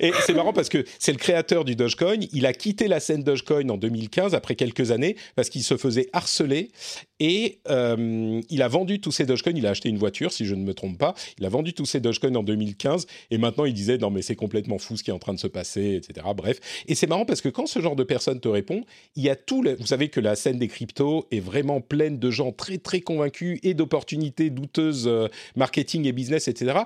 [0.00, 2.20] et c'est marrant parce que c'est le créateur du Dogecoin.
[2.32, 6.08] Il a quitté la scène Dogecoin en 2015, après quelques années, parce qu'il se faisait
[6.12, 6.70] harceler.
[7.18, 9.54] Et euh, il a vendu tous ses Dogecoin.
[9.56, 11.14] Il a acheté une voiture, si je ne me trompe pas.
[11.38, 13.06] Il a vendu tous ses Dogecoin en 2015.
[13.32, 15.40] Et maintenant, il disait, non, mais c'est complètement fou ce qui est en train de
[15.40, 16.26] se passer, etc.
[16.36, 16.60] Bref.
[16.86, 18.84] Et c'est marrant parce que quand ce genre de personne te répond,
[19.16, 19.64] il y a tout.
[19.80, 23.58] Vous savez que la scène des cryptos est vraiment pleine de gens très très convaincus
[23.62, 26.84] et d'opportunités douteuses euh, marketing et business, etc.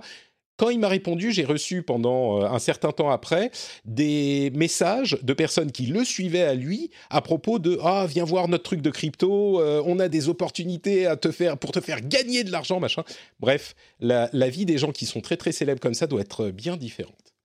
[0.58, 3.52] Quand il m'a répondu, j'ai reçu pendant euh, un certain temps après
[3.84, 8.48] des messages de personnes qui le suivaient à lui à propos de ah viens voir
[8.48, 12.00] notre truc de crypto, euh, on a des opportunités à te faire pour te faire
[12.00, 13.04] gagner de l'argent machin.
[13.38, 16.50] Bref, la, la vie des gens qui sont très très célèbres comme ça doit être
[16.50, 17.37] bien différente.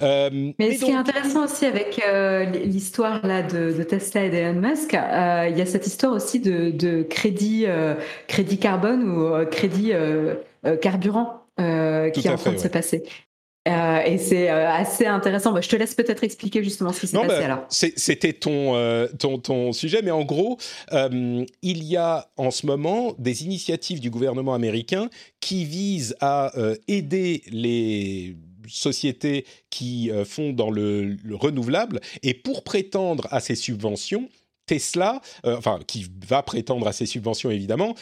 [0.00, 4.60] Euh, mais, ce qui est intéressant aussi avec euh, l'histoire là de, Tesla et d'Elon
[4.60, 7.66] Musk, euh, il y a cette histoire aussi de, crédit,
[8.28, 9.92] crédit carbone ou crédit
[10.80, 13.02] carburant qui est en train de se passer.
[13.68, 15.52] Euh, et c'est euh, assez intéressant.
[15.52, 19.08] Bah, je te laisse peut-être expliquer justement ce qui s'est passé bah, C'était ton, euh,
[19.18, 20.58] ton, ton, sujet, mais en gros,
[20.92, 26.52] il y a en ce moment des initiatives du gouvernement américain qui visent à
[26.86, 28.36] aider les
[28.68, 32.00] sociétés qui font dans le, le, renouvelable.
[32.22, 34.28] Et pour prétendre à ces subventions,
[34.66, 37.94] Tesla, enfin, qui va prétendre à ces subventions évidemment,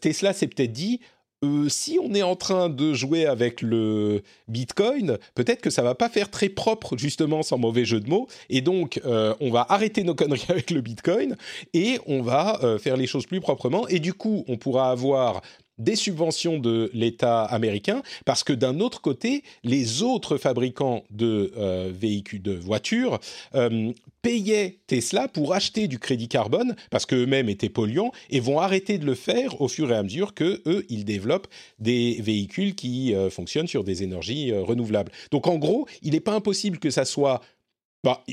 [0.00, 1.00] Tesla s'est peut-être dit
[1.44, 5.94] euh, si on est en train de jouer avec le Bitcoin, peut-être que ça va
[5.94, 9.64] pas faire très propre justement sans mauvais jeu de mots, et donc euh, on va
[9.68, 11.36] arrêter nos conneries avec le Bitcoin
[11.74, 15.42] et on va euh, faire les choses plus proprement, et du coup on pourra avoir
[15.78, 21.90] des subventions de l'État américain, parce que d'un autre côté, les autres fabricants de euh,
[21.92, 23.18] véhicules, de voitures,
[23.54, 28.98] euh, payaient Tesla pour acheter du crédit carbone, parce qu'eux-mêmes étaient polluants, et vont arrêter
[28.98, 33.14] de le faire au fur et à mesure que eux, ils développent des véhicules qui
[33.14, 35.12] euh, fonctionnent sur des énergies renouvelables.
[35.30, 37.40] Donc en gros, il n'est pas impossible que ça soit
[38.04, 38.24] bah,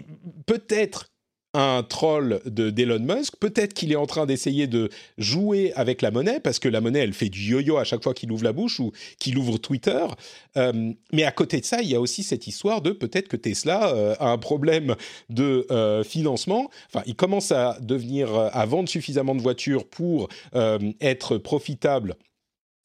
[0.46, 1.10] peut-être
[1.56, 3.38] un troll de d'Elon Musk.
[3.40, 7.00] Peut-être qu'il est en train d'essayer de jouer avec la monnaie, parce que la monnaie,
[7.00, 10.06] elle fait du yo-yo à chaque fois qu'il ouvre la bouche ou qu'il ouvre Twitter.
[10.58, 13.38] Euh, mais à côté de ça, il y a aussi cette histoire de peut-être que
[13.38, 14.96] Tesla euh, a un problème
[15.30, 16.70] de euh, financement.
[16.94, 20.28] Enfin, il commence à devenir, à vendre suffisamment de voitures pour
[21.02, 22.16] être profitable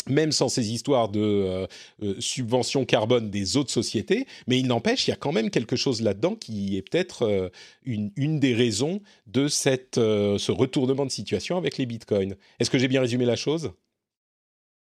[0.09, 1.67] même sans ces histoires de euh,
[2.03, 5.77] euh, subvention carbone des autres sociétés, mais il n'empêche, il y a quand même quelque
[5.77, 7.49] chose là-dedans qui est peut-être euh,
[7.85, 12.37] une, des raisons de cette, ce retournement de situation avec les bitcoins.
[12.59, 13.73] Est-ce que j'ai bien résumé la chose?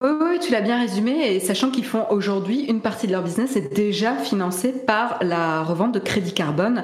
[0.07, 3.55] Oui, tu l'as bien résumé, et sachant qu'ils font aujourd'hui une partie de leur business
[3.55, 6.83] est déjà financée par la revente de crédits carbone,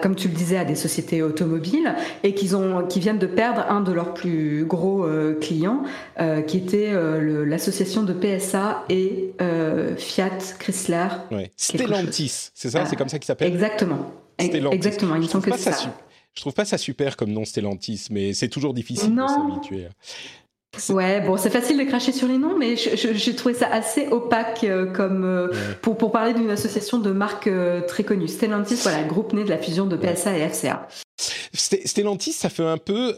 [0.00, 3.64] comme tu le disais, à des sociétés automobiles, et qu'ils ont, qui viennent de perdre
[3.68, 5.82] un de leurs plus gros euh, clients,
[6.20, 9.34] euh, qui était euh, l'association de PSA et
[9.96, 11.08] Fiat Chrysler.
[11.30, 11.50] Ouais.
[11.56, 13.52] Stellantis, c'est ça, c'est comme ça qu'il s'appelle?
[13.52, 14.12] Exactement.
[14.38, 15.14] Exactement.
[15.16, 15.94] Il me semble que c'est ça.
[16.34, 19.88] Je trouve pas ça super comme nom Stellantis, mais c'est toujours difficile de s'habituer.
[20.88, 24.64] Ouais, bon, c'est facile de cracher sur les noms, mais j'ai trouvé ça assez opaque
[24.64, 25.48] euh, comme euh,
[25.82, 28.26] pour, pour parler d'une association de marques euh, très connue.
[28.26, 30.88] Stellantis, voilà, groupe né de la fusion de PSA et FCA.
[31.52, 33.14] Stellantis, ça fait un peu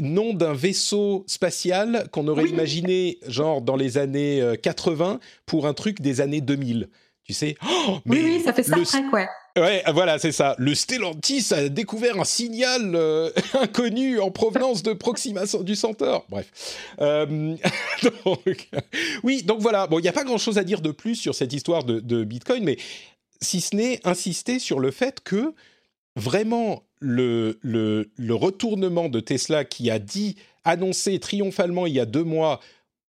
[0.00, 6.00] nom d'un vaisseau spatial qu'on aurait imaginé genre dans les années 80 pour un truc
[6.00, 6.88] des années 2000.
[7.26, 7.56] Tu sais
[7.88, 9.26] oh, mais oui, ça fait Star Trek, ouais.
[9.56, 10.54] Ouais, voilà, c'est ça.
[10.58, 16.26] Le Stellantis a découvert un signal euh, inconnu en provenance de Proxima du Centaure.
[16.28, 16.46] Bref.
[17.00, 17.56] Euh,
[19.22, 19.86] oui, donc voilà.
[19.86, 22.64] Bon, il n'y a pas grand-chose à dire de plus sur cette histoire de, Bitcoin,
[22.64, 22.76] mais
[23.40, 25.54] si ce n'est insister sur le fait que
[26.16, 32.06] vraiment le, le, le retournement de Tesla qui a dit, annoncé triomphalement il y a
[32.06, 32.60] deux mois,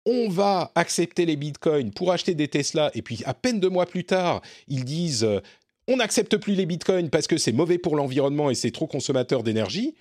[0.08, 3.86] on va accepter les bitcoins pour acheter des Tesla, et puis à peine deux mois
[3.86, 5.42] plus tard, ils disent euh,
[5.88, 9.44] on n'accepte plus les bitcoins parce que c'est mauvais pour l'environnement et c'est trop consommateur
[9.44, 9.96] d'énergie.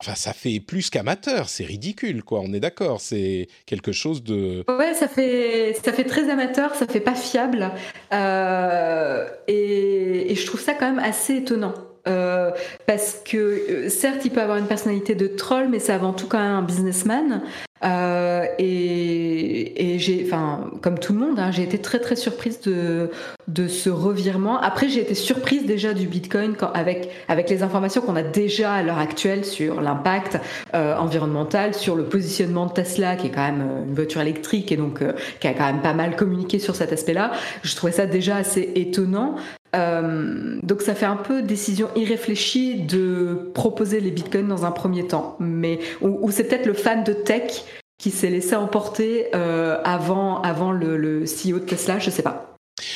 [0.00, 2.40] Enfin, ça fait plus qu'amateur, c'est ridicule, quoi.
[2.40, 4.64] On est d'accord, c'est quelque chose de.
[4.68, 7.72] Ouais, ça fait ça fait très amateur, ça fait pas fiable,
[8.12, 11.74] euh, et, je trouve ça quand même assez étonnant.
[12.06, 12.50] Euh,
[12.86, 16.38] parce que certes, il peut avoir une personnalité de troll, mais c'est avant tout quand
[16.38, 17.42] même un businessman.
[17.84, 22.60] Euh, et, et j'ai, enfin, comme tout le monde, hein, j'ai été très très surprise
[22.62, 23.10] de,
[23.46, 24.58] de ce revirement.
[24.60, 28.72] Après, j'ai été surprise déjà du Bitcoin quand, avec, avec les informations qu'on a déjà
[28.72, 30.40] à l'heure actuelle sur l'impact
[30.74, 34.72] euh, environnemental, sur le positionnement de Tesla, qui est quand même euh, une voiture électrique
[34.72, 37.30] et donc euh, qui a quand même pas mal communiqué sur cet aspect-là.
[37.62, 39.36] Je trouvais ça déjà assez étonnant.
[39.76, 45.06] Euh, donc ça fait un peu décision irréfléchie de proposer les bitcoins dans un premier
[45.06, 47.64] temps, mais ou, c'est peut-être le fan de tech
[47.98, 52.54] qui s'est laissé emporter euh, avant avant le, CEO de Tesla, je sais pas.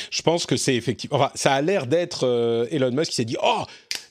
[0.09, 1.17] Je pense que c'est effectivement.
[1.17, 3.63] Enfin, ça a l'air d'être euh, Elon Musk qui s'est dit oh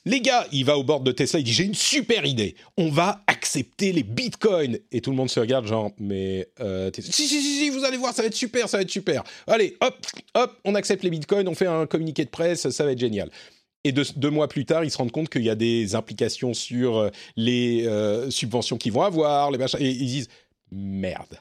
[0.05, 2.91] les gars, il va au bord de Tesla, il dit j'ai une super idée, on
[2.91, 4.79] va accepter les bitcoins.
[4.91, 7.97] Et tout le monde se regarde genre, mais euh, si, si, si, si, vous allez
[7.97, 9.23] voir, ça va être super, ça va être super.
[9.47, 9.95] Allez, hop,
[10.35, 13.31] hop, on accepte les bitcoins, on fait un communiqué de presse, ça va être génial.
[13.85, 16.99] Et deux, mois plus tard, ils se rendent compte qu'il y a des implications sur
[16.99, 20.29] euh, les euh, subventions qu'ils vont avoir, les machins, et ils disent
[20.71, 21.41] merde.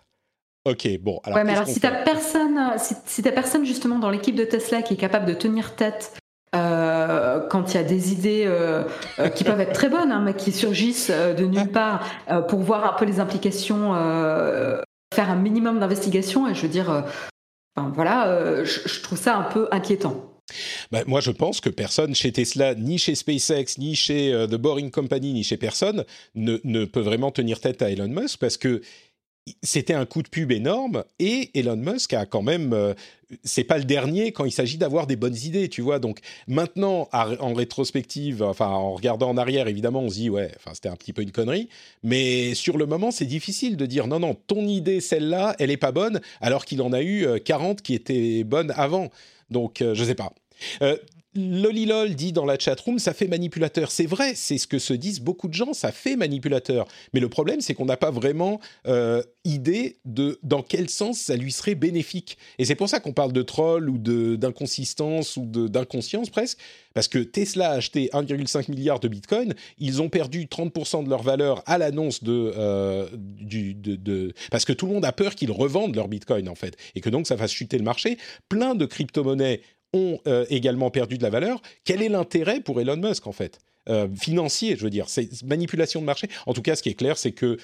[0.65, 1.19] Ok, bon.
[1.23, 4.83] Alors, ouais, mais alors si t'as personne, si, si personne justement dans l'équipe de Tesla
[4.83, 6.20] qui est capable de tenir tête
[6.53, 8.83] euh, quand il y a des idées euh,
[9.19, 12.05] euh, qui peuvent être très bonnes, hein, mais qui surgissent de nulle part,
[12.49, 13.93] pour voir un peu les implications,
[15.13, 17.05] faire un minimum d'investigation, et je veux dire,
[17.75, 20.27] voilà, je, trouve ça un peu inquiétant.
[20.91, 24.91] Bah, moi, je pense que personne chez Tesla, ni chez SpaceX, ni chez The Boring
[24.91, 26.03] Company, ni chez personne,
[26.35, 28.81] ne, ne, peut vraiment tenir tête à Elon Musk parce que
[29.63, 32.93] c'était un coup de pub énorme et Elon Musk a quand même euh,
[33.43, 35.99] c'est pas le dernier quand il s'agit d'avoir des bonnes idées, tu vois.
[35.99, 40.89] Donc maintenant, en rétrospective, enfin en regardant en arrière, évidemment, on se dit ouais, c'était
[40.89, 41.69] un petit peu une connerie.
[42.03, 45.77] Mais sur le moment, c'est difficile de dire non, non, ton idée, celle-là, elle est
[45.77, 49.09] pas bonne, alors qu'il en a eu 40 euh, qui étaient bonnes avant.
[49.49, 50.33] Donc euh, je sais pas.
[51.33, 53.89] Lolilol dit dans la chatroom, ça fait manipulateur.
[53.89, 56.87] C'est vrai, c'est ce que se disent beaucoup de gens, ça fait manipulateur.
[57.13, 61.37] Mais le problème, c'est qu'on n'a pas vraiment euh, idée de dans quel sens ça
[61.37, 62.37] lui serait bénéfique.
[62.57, 66.57] Et c'est pour ça qu'on parle de troll ou d'inconsistance ou d'inconscience presque.
[66.93, 71.23] Parce que Tesla a acheté 1,5 milliard de bitcoin, ils ont perdu 30% de leur
[71.23, 75.95] valeur à l'annonce euh, de, de, Parce que tout le monde a peur qu'ils revendent
[75.95, 78.17] leur bitcoin en fait, et que donc ça fasse chuter le marché.
[78.49, 79.61] Plein de crypto-monnaies
[79.93, 81.61] ont euh, également perdu de la valeur.
[81.83, 83.59] Quel est l'intérêt pour Elon Musk en fait?
[83.89, 86.29] Euh, Financier, je veux dire, c'est manipulation de marché.
[86.45, 87.57] En tout cas, ce qui est clair, c'est que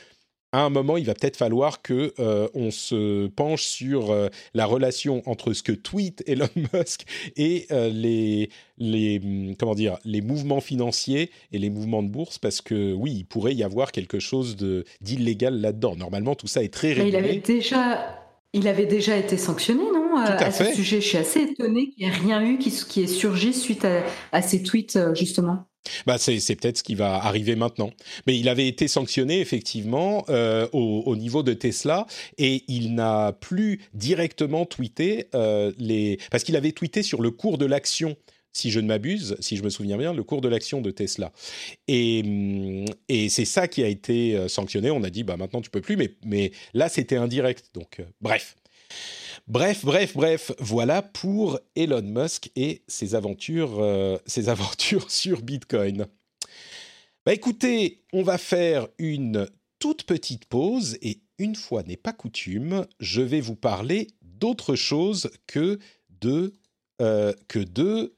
[0.53, 4.15] à un moment, il va peut-être falloir que euh, on se penche sur
[4.53, 7.03] la relation entre ce que tweet Elon Musk
[7.35, 12.61] et les les hum, comment dire les mouvements financiers et les mouvements de bourse parce
[12.61, 15.97] que oui, il pourrait y avoir quelque chose de d'illégal là-dedans.
[15.97, 17.09] Normalement, tout ça est très régulé.
[17.09, 18.17] il avait déjà
[18.53, 20.06] il avait déjà été sanctionné, non?
[20.19, 21.01] À, ce sujet.
[21.01, 23.85] Je suis assez étonné qu'il n'y ait rien eu qui, qui ait surgi suite
[24.31, 25.67] à, ces tweets, euh, justement.
[26.05, 27.91] Bah c'est, peut-être ce qui va arriver maintenant.
[28.25, 32.05] Mais il avait été sanctionné effectivement euh, au, niveau de Tesla
[32.37, 37.57] et il n'a plus directement tweeté euh, les parce qu'il avait tweeté sur le cours
[37.57, 38.17] de l'action
[38.51, 41.31] si je ne m'abuse, si je me souviens bien, le cours de l'action de Tesla.
[41.87, 44.91] Et, et c'est ça qui a été sanctionné.
[44.91, 47.69] On a dit, bah maintenant tu peux plus, mais, mais là c'était indirect.
[47.75, 48.55] Donc, bref.
[49.47, 56.05] Bref, bref, bref, voilà pour Elon Musk et ses aventures, euh, ses aventures sur Bitcoin.
[57.25, 59.47] Bah écoutez, on va faire une
[59.79, 65.29] toute petite pause et une fois n'est pas coutume, je vais vous parler d'autre chose
[65.45, 65.79] que
[66.09, 66.53] de
[67.01, 68.15] euh, que de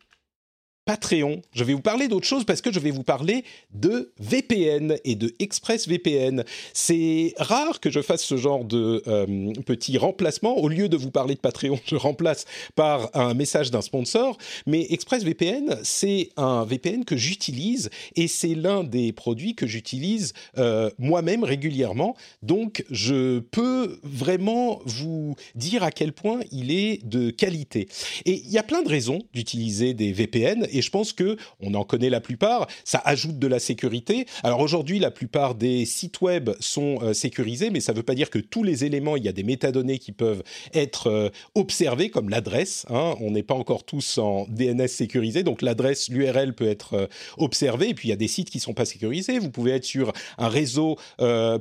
[0.89, 1.43] Patreon.
[1.53, 3.43] Je vais vous parler d'autre chose parce que je vais vous parler
[3.75, 6.43] de VPN et de ExpressVPN.
[6.73, 10.57] C'est rare que je fasse ce genre de euh, petit remplacement.
[10.57, 14.39] Au lieu de vous parler de Patreon, je remplace par un message d'un sponsor.
[14.65, 20.89] Mais ExpressVPN, c'est un VPN que j'utilise et c'est l'un des produits que j'utilise euh,
[20.97, 22.15] moi-même régulièrement.
[22.41, 27.87] Donc, je peux vraiment vous dire à quel point il est de qualité.
[28.25, 31.83] Et il y a plein de raisons d'utiliser des VPN je pense que on en
[31.83, 32.67] connaît la plupart.
[32.83, 34.25] Ça ajoute de la sécurité.
[34.43, 38.15] Alors aujourd'hui, la plupart des sites web sont euh, sécurisés, mais ça ne veut pas
[38.15, 42.09] dire que tous les éléments, il y a des métadonnées qui peuvent être euh, observées,
[42.09, 42.85] comme l'adresse.
[42.89, 43.15] Hein.
[43.19, 47.07] On n'est pas encore tous en DNS sécurisé, donc l'adresse, l'URL peut être euh,
[47.37, 47.89] observée.
[47.89, 49.39] Et puis il y a des sites qui sont pas sécurisés.
[49.39, 50.97] Vous pouvez être sur un réseau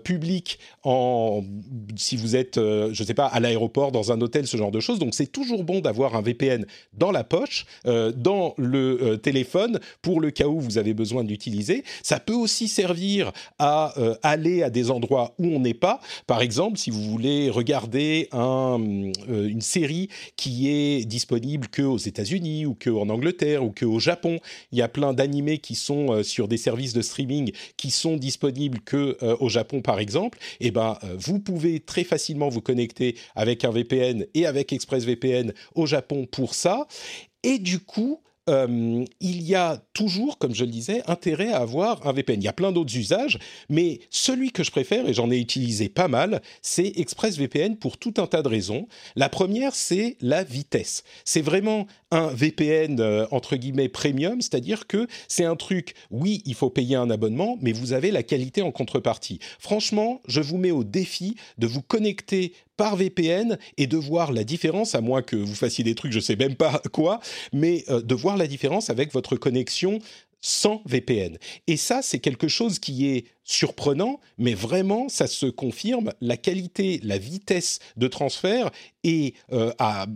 [0.05, 1.43] public en,
[1.97, 4.99] si vous êtes, je sais pas, à l'aéroport, dans un hôtel, ce genre de choses.
[4.99, 10.21] Donc c'est toujours bon d'avoir un VPN dans la poche, dans le euh, téléphone pour
[10.21, 11.85] le cas où vous avez besoin de l'utiliser.
[12.03, 16.01] Ça peut aussi servir à euh, aller à des endroits où on n'est pas.
[16.27, 18.79] Par exemple, si vous voulez regarder euh,
[19.29, 23.99] une série qui est disponible que aux États-Unis ou que en Angleterre ou que au
[23.99, 24.39] Japon,
[24.73, 28.81] il y a plein d'animés qui sont sur des services de streaming qui sont disponibles
[28.81, 30.39] que au Japon par exemple.
[30.61, 35.53] Et eh ben, vous pouvez très facilement vous connecter avec un VPN et avec ExpressVPN
[35.75, 36.87] au Japon pour ça.
[37.43, 42.07] Et du coup, euh, il y a toujours, comme je le disais, intérêt à avoir
[42.07, 42.41] un VPN.
[42.41, 43.39] Il y a plein d'autres usages,
[43.69, 48.15] mais celui que je préfère, et j'en ai utilisé pas mal, c'est ExpressVPN pour tout
[48.17, 48.89] un tas de raisons.
[49.17, 51.05] La première, c'est la vitesse.
[51.25, 56.55] C'est vraiment un VPN, euh, entre guillemets, premium, c'est-à-dire que c'est un truc, oui, il
[56.55, 59.39] faut payer un abonnement, mais vous avez la qualité en contrepartie.
[59.59, 64.45] Franchement, je vous mets au défi de vous connecter par VPN et de voir la
[64.45, 67.21] différence, à moins que vous fassiez des trucs, je sais même pas quoi,
[67.53, 69.99] mais euh, de voir la différence avec votre connexion
[70.41, 71.37] sans VPN.
[71.67, 76.13] Et ça, c'est quelque chose qui est surprenant, mais vraiment, ça se confirme.
[76.21, 78.71] La qualité, la vitesse de transfert
[79.05, 80.07] est euh, à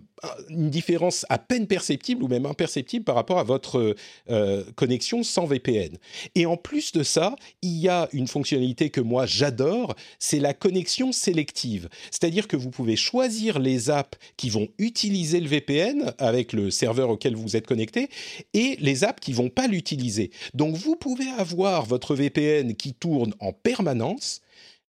[0.50, 3.96] une différence à peine perceptible ou même imperceptible par rapport à votre
[4.30, 5.96] euh, connexion sans VPN.
[6.34, 10.54] Et en plus de ça, il y a une fonctionnalité que moi j'adore, c'est la
[10.54, 11.88] connexion sélective.
[12.10, 17.08] C'est-à-dire que vous pouvez choisir les apps qui vont utiliser le VPN avec le serveur
[17.08, 18.08] auquel vous êtes connecté
[18.52, 20.30] et les apps qui vont pas l'utiliser.
[20.54, 24.40] Donc vous pouvez avoir votre VPN qui tourne en permanence.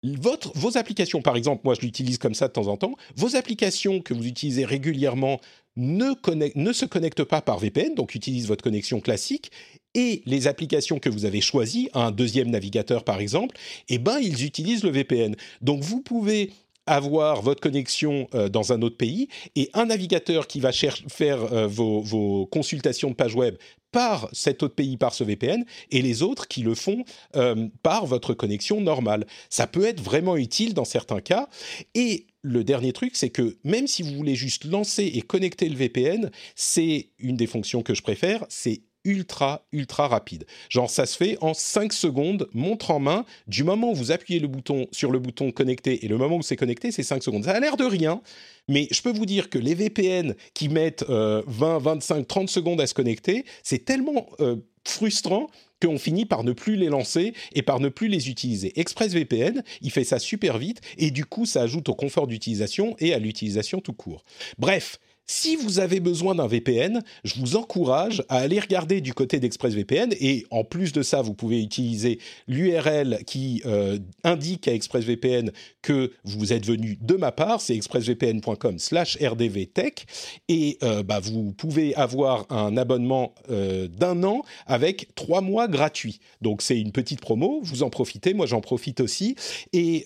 [0.03, 4.01] Vos applications, par exemple, moi je l'utilise comme ça de temps en temps, vos applications
[4.01, 5.39] que vous utilisez régulièrement
[5.77, 6.13] ne,
[6.55, 9.51] ne se connectent pas par VPN, donc utilisent votre connexion classique,
[9.93, 13.55] et les applications que vous avez choisies, un deuxième navigateur par exemple,
[13.89, 15.35] eh ben ils utilisent le VPN.
[15.61, 16.51] Donc vous pouvez
[16.91, 22.45] avoir votre connexion dans un autre pays et un navigateur qui va faire vos, vos
[22.47, 23.55] consultations de page web
[23.91, 27.03] par cet autre pays, par ce VPN, et les autres qui le font
[27.35, 29.25] euh, par votre connexion normale.
[29.49, 31.49] Ça peut être vraiment utile dans certains cas.
[31.93, 35.75] Et le dernier truc, c'est que même si vous voulez juste lancer et connecter le
[35.75, 40.45] VPN, c'est une des fonctions que je préfère, c'est ultra, ultra rapide.
[40.69, 43.25] Genre, ça se fait en 5 secondes, montre en main.
[43.47, 46.41] Du moment où vous appuyez le bouton sur le bouton connecter et le moment où
[46.41, 47.45] c'est connecté, c'est 5 secondes.
[47.45, 48.21] Ça a l'air de rien,
[48.67, 51.43] mais je peux vous dire que les VPN qui mettent 20,
[51.79, 55.47] 25, 30 secondes à se connecter, c'est tellement euh, frustrant
[55.81, 58.79] qu'on finit par ne plus les lancer et par ne plus les utiliser.
[58.79, 63.13] ExpressVPN, il fait ça super vite et du coup, ça ajoute au confort d'utilisation et
[63.13, 64.23] à l'utilisation tout court.
[64.59, 64.99] Bref,
[65.31, 70.13] si vous avez besoin d'un VPN, je vous encourage à aller regarder du côté d'ExpressVPN
[70.19, 76.11] et en plus de ça, vous pouvez utiliser l'URL qui euh, indique à ExpressVPN que
[76.25, 80.05] vous êtes venu de ma part, c'est expressvpn.com/rdvtech
[80.49, 86.19] et euh, bah, vous pouvez avoir un abonnement euh, d'un an avec trois mois gratuits.
[86.41, 89.37] Donc c'est une petite promo, vous en profitez, moi j'en profite aussi.
[89.71, 90.03] Et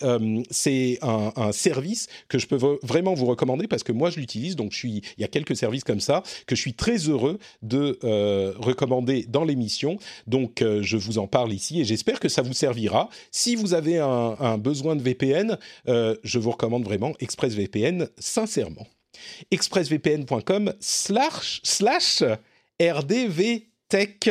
[0.51, 4.55] c'est un, un service que je peux vraiment vous recommander parce que moi je l'utilise,
[4.55, 7.39] donc je suis il y a quelques services comme ça que je suis très heureux
[7.62, 9.97] de euh, recommander dans l'émission.
[10.28, 13.10] Donc, euh, je vous en parle ici et j'espère que ça vous servira.
[13.32, 18.88] Si vous avez un, besoin de VPN, euh, je vous recommande vraiment ExpressVPN, sincèrement.
[19.51, 22.24] expressvpn.com slash, slash
[22.82, 24.30] rdvtech.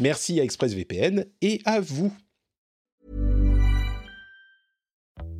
[0.00, 2.12] Merci à ExpressVPN et à vous.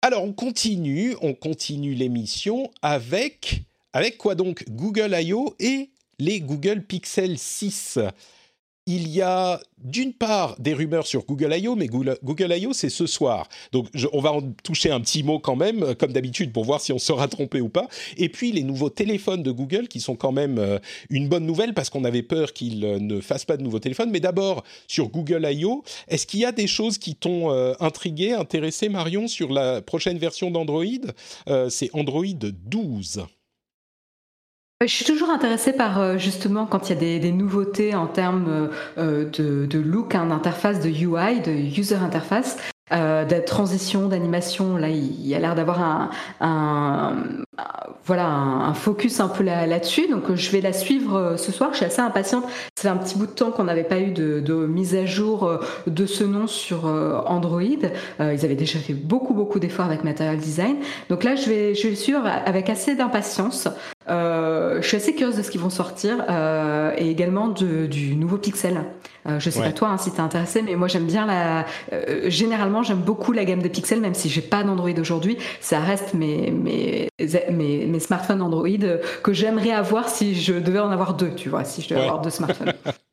[0.00, 4.64] Alors, on continue, on continue l'émission avec, avec quoi donc?
[4.70, 5.56] Google I.O.
[5.58, 5.90] et
[6.20, 7.98] les Google Pixel 6
[8.88, 12.72] il y a d'une part des rumeurs sur Google I.O., mais Google, I.O.
[12.72, 13.46] c'est ce soir.
[13.70, 16.80] Donc on va en toucher un petit mot quand même, euh, comme d'habitude, pour voir
[16.80, 17.86] si on sera trompé ou pas.
[18.16, 20.78] Et puis les nouveaux téléphones de Google qui sont quand même euh,
[21.10, 24.10] une bonne nouvelle parce qu'on avait peur qu'ils euh, ne fassent pas de nouveaux téléphones.
[24.10, 28.88] Mais d'abord, sur Google I.O., est-ce qu'il y a des choses qui t'ont intrigué, intéressé,
[28.88, 30.84] Marion, sur la prochaine version d'Android?
[31.68, 33.26] C'est Android 12.
[34.80, 38.06] Je suis toujours intéressée par euh, justement quand il y a des, des nouveautés en
[38.06, 42.58] termes euh, de, de, look, hein, d'interface, de UI, de user interface.
[42.92, 44.76] Euh, de transition, d'animation.
[44.76, 46.10] Là, il, y a l'air d'avoir un,
[46.40, 47.16] un,
[48.04, 50.08] voilà, un, focus un peu là-dessus.
[50.08, 51.70] Donc, je vais la suivre euh, ce soir.
[51.72, 52.44] Je suis assez impatiente.
[52.74, 55.44] C'est un petit bout de temps qu'on n'avait pas eu de, de, mise à jour
[55.44, 56.86] euh, de ce nom sur
[57.26, 57.60] Android.
[57.60, 60.76] ils avaient déjà fait beaucoup, beaucoup d'efforts avec Material Design.
[61.10, 63.68] Donc là, je vais, je vais le suivre avec assez d'impatience.
[64.10, 68.16] Euh, je suis assez curieuse de ce qu'ils vont sortir euh, et également de, du
[68.16, 68.84] nouveau Pixel.
[69.26, 71.66] Euh, je sais pas toi hein, si t'es intéressé, mais moi j'aime bien la.
[71.92, 75.36] Euh, généralement, j'aime beaucoup la gamme de Pixel, même si j'ai pas d'Android aujourd'hui.
[75.60, 77.08] Ça reste mes, mes,
[77.50, 78.68] mes, mes smartphones Android
[79.22, 82.20] que j'aimerais avoir si je devais en avoir deux, tu vois, si je devais avoir
[82.20, 82.72] deux smartphones.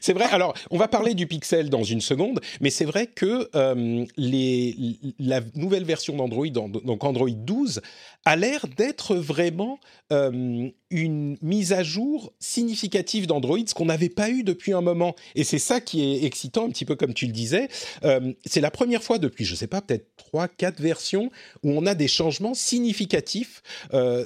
[0.00, 0.26] C'est vrai.
[0.30, 4.98] Alors, on va parler du Pixel dans une seconde, mais c'est vrai que euh, les,
[5.18, 7.80] la nouvelle version d'Android, donc Android 12,
[8.24, 9.78] a l'air d'être vraiment
[10.12, 15.14] euh, une mise à jour significative d'Android, ce qu'on n'avait pas eu depuis un moment.
[15.34, 17.68] Et c'est ça qui est excitant, un petit peu comme tu le disais.
[18.04, 21.30] Euh, c'est la première fois depuis, je ne sais pas, peut-être 3, 4 versions,
[21.62, 23.62] où on a des changements significatifs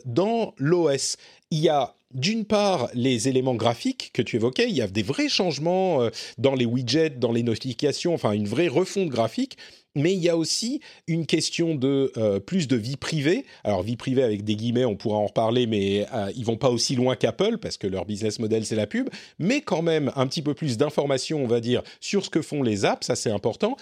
[0.04, 1.16] dans l'OS.
[1.50, 5.02] Il y a d'une part, les éléments graphiques que tu évoquais, il y a des
[5.02, 9.58] vrais changements euh, dans les widgets, dans les notifications, enfin une vraie refonte graphique.
[9.96, 13.44] Mais il y a aussi une question de euh, plus de vie privée.
[13.62, 16.70] Alors vie privée avec des guillemets, on pourra en reparler, mais euh, ils vont pas
[16.70, 19.08] aussi loin qu'Apple parce que leur business model c'est la pub.
[19.38, 22.62] Mais quand même un petit peu plus d'informations, on va dire, sur ce que font
[22.62, 23.76] les apps, ça c'est important.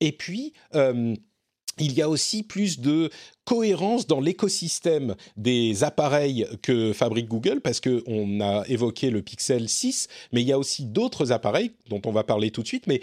[0.00, 0.52] Et puis,
[1.78, 3.10] il y a aussi plus de
[3.44, 10.08] cohérence dans l'écosystème des appareils que fabrique Google, parce qu'on a évoqué le Pixel 6,
[10.32, 12.86] mais il y a aussi d'autres appareils dont on va parler tout de suite.
[12.86, 13.00] Mais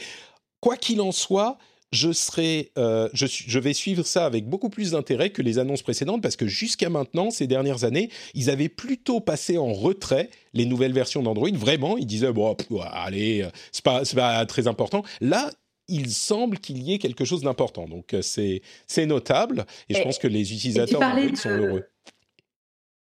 [0.60, 1.58] quoi qu'il en soit,
[1.92, 6.22] je, serai, euh, je, vais suivre ça avec beaucoup plus d'intérêt que les annonces précédentes
[6.22, 10.94] parce que jusqu'à maintenant, ces dernières années, ils avaient plutôt passé en retrait les nouvelles
[10.94, 11.50] versions d'Android.
[11.54, 12.56] Vraiment, ils disaient bon,
[12.92, 15.04] allez, euh, c'est pas, pas très important.
[15.20, 15.52] Là,
[15.92, 17.88] il semble qu'il y ait quelque chose d'important.
[17.88, 21.02] Donc euh, c'est notable et, je pense que les utilisateurs
[21.36, 21.86] sont heureux.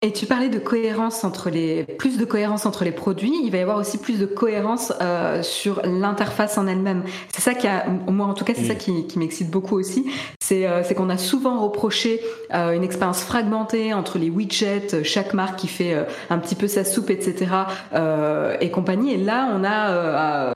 [0.02, 3.34] Et tu parlais de cohérence entre les plus de cohérence entre les produits.
[3.44, 7.02] Il va y avoir aussi plus de cohérence euh, sur l'interface en elle-même.
[7.34, 10.10] C'est ça qui a, moi en tout cas, c'est ça qui, qui m'excite beaucoup aussi.
[10.40, 12.22] C'est euh, qu'on a souvent reproché
[12.54, 16.66] euh, une expérience fragmentée entre les widgets, chaque marque qui fait euh, un petit peu
[16.66, 17.52] sa soupe, etc.
[17.94, 19.12] Euh, et compagnie.
[19.12, 20.54] Et là, on a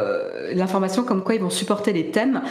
[0.54, 2.42] l'information comme quoi ils vont supporter les thèmes,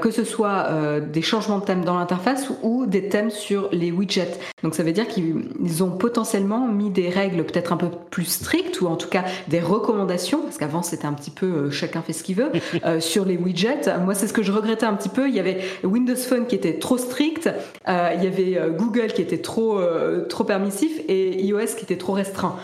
[0.00, 0.68] que ce soit
[1.00, 4.38] des changements de thèmes dans l'interface ou des thèmes sur les widgets.
[4.62, 8.80] Donc ça veut dire qu'ils ont potentiellement mis des règles peut-être un peu plus strictes
[8.80, 12.12] ou en tout cas des recommandations, parce qu'avant c'était un petit peu euh, chacun fait
[12.12, 12.50] ce qu'il veut,
[12.84, 13.98] euh, sur les widgets.
[14.04, 15.28] Moi c'est ce que je regrettais un petit peu.
[15.28, 17.50] Il y avait Windows Phone qui était trop strict,
[17.88, 19.80] euh, il y avait Google qui était trop,
[20.28, 22.56] trop permissif et iOS qui était trop restreint.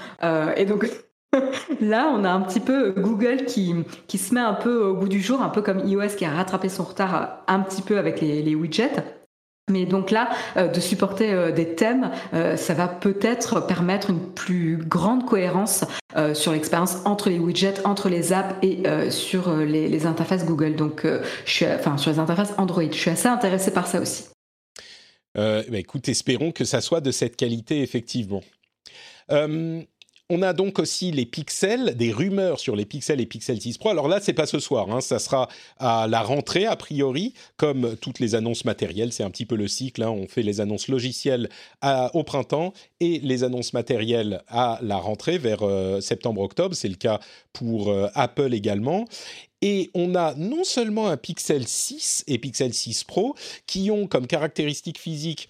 [0.57, 0.89] et donc
[1.81, 3.75] Là, on a un petit peu Google qui,
[4.07, 6.31] qui se met un peu au bout du jour, un peu comme iOS qui a
[6.31, 9.18] rattrapé son retard un petit peu avec les, les widgets.
[9.69, 14.21] Mais donc là, euh, de supporter euh, des thèmes, euh, ça va peut-être permettre une
[14.21, 15.85] plus grande cohérence
[16.35, 20.75] sur l'expérience entre les widgets, entre les apps et sur les, interfaces Google.
[20.75, 21.07] Donc,
[21.45, 22.83] je suis, enfin, sur les interfaces Android.
[22.91, 24.25] Je suis assez intéressé par ça aussi.
[25.35, 28.43] Bah, écoute, espérons que ça soit de cette qualité effectivement.
[30.31, 33.89] On a donc aussi les pixels, des rumeurs sur les pixels et Pixel 6 Pro.
[33.89, 35.49] Alors là, c'est pas ce soir, hein, ça sera
[35.79, 39.11] à la rentrée a priori, comme toutes les annonces matérielles.
[39.15, 40.03] C'est un petit peu le cycle.
[40.03, 40.11] Hein.
[40.11, 41.49] on fait les annonces logicielles
[42.13, 46.75] au printemps et les annonces matérielles à la rentrée vers euh, septembre-octobre.
[46.75, 47.21] C'est le cas
[47.55, 49.07] pour euh, Apple également.
[49.63, 53.35] Et on a non seulement un Pixel 6 et Pixel 6 Pro
[53.67, 55.49] qui ont comme caractéristique physique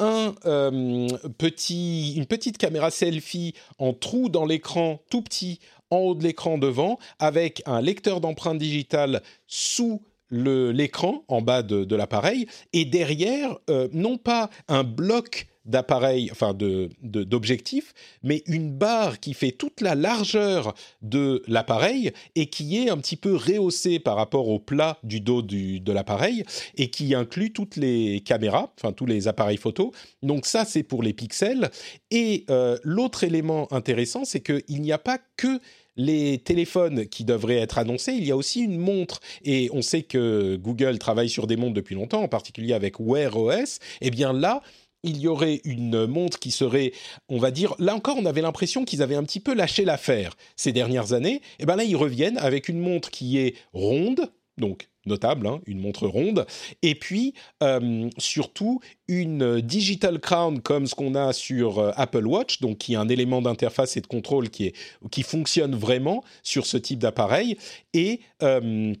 [0.00, 6.14] un euh, petit, une petite caméra selfie en trou dans l'écran, tout petit, en haut
[6.14, 12.84] de l'écran devant, avec un lecteur d'empreintes digitales sous l'écran, en bas de, l'appareil, et
[12.84, 19.52] derrière, euh, non pas un bloc d'appareil, enfin de, d'objectif, mais une barre qui fait
[19.52, 24.58] toute la largeur de l'appareil et qui est un petit peu rehaussée par rapport au
[24.58, 26.42] plat du dos du, de l'appareil
[26.76, 29.92] et qui inclut toutes les caméras, enfin tous les appareils photo.
[30.22, 31.70] Donc ça, c'est pour les pixels.
[32.10, 35.60] Et euh, l'autre élément intéressant, c'est qu'il n'y a pas que
[35.98, 39.20] les téléphones qui devraient être annoncés, il y a aussi une montre.
[39.44, 43.36] Et on sait que Google travaille sur des montres depuis longtemps, en particulier avec Wear
[43.36, 43.80] OS.
[44.00, 44.62] Eh bien là,
[45.02, 46.92] il y aurait une montre qui serait,
[47.28, 50.34] on va dire, là encore, on avait l'impression qu'ils avaient un petit peu lâché l'affaire
[50.56, 51.36] ces dernières années.
[51.36, 55.60] Et eh bien là, ils reviennent avec une montre qui est ronde, donc notable, hein,
[55.66, 56.46] une montre ronde,
[56.82, 62.60] et puis euh, surtout une digital crown comme ce qu'on a sur euh, Apple Watch,
[62.60, 64.76] donc qui est un élément d'interface et de contrôle qui, est,
[65.10, 67.56] qui fonctionne vraiment sur ce type d'appareil,
[67.94, 68.94] et euh,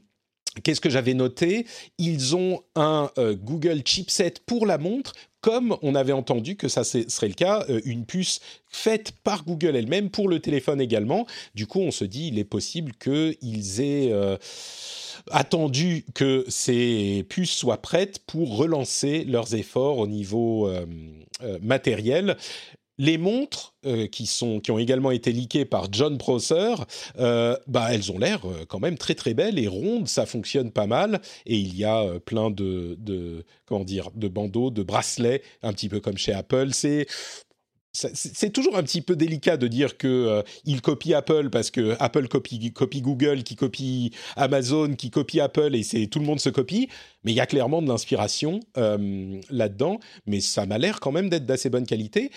[0.64, 1.66] Qu'est-ce que j'avais noté?
[1.98, 7.28] Ils ont un Google chipset pour la montre comme on avait entendu que ça serait
[7.28, 11.26] le cas, euh, une puce faite par Google elle-même pour le téléphone également.
[11.54, 14.36] Du coup, on se dit, il est possible qu'ils aient euh,
[15.30, 20.86] attendu que ces puces soient prêtes pour relancer leurs efforts au niveau euh,
[21.62, 22.36] matériel.
[22.98, 26.74] Les montres euh, qui, sont, qui ont également été leakées par John Prosser,
[27.20, 30.72] euh, bah, elles ont l'air euh, quand même très très belles et rondes, ça fonctionne
[30.72, 31.20] pas mal.
[31.46, 35.88] Et il y a plein de, de, comment dire, de bandeaux, de bracelets, un petit
[35.88, 36.70] peu comme chez Apple.
[36.72, 37.06] C'est
[37.92, 42.28] c'est toujours un petit peu délicat de dire que il copie Apple parce que Apple
[42.28, 46.50] copie, copie, Google, qui copie Amazon, qui copie Apple et c'est tout le monde se
[46.50, 46.88] copie.
[47.24, 49.98] Mais il y a clairement de l'inspiration là-dedans.
[50.26, 52.30] Mais ça m'a l'air quand même d'être d'assez bonne qualité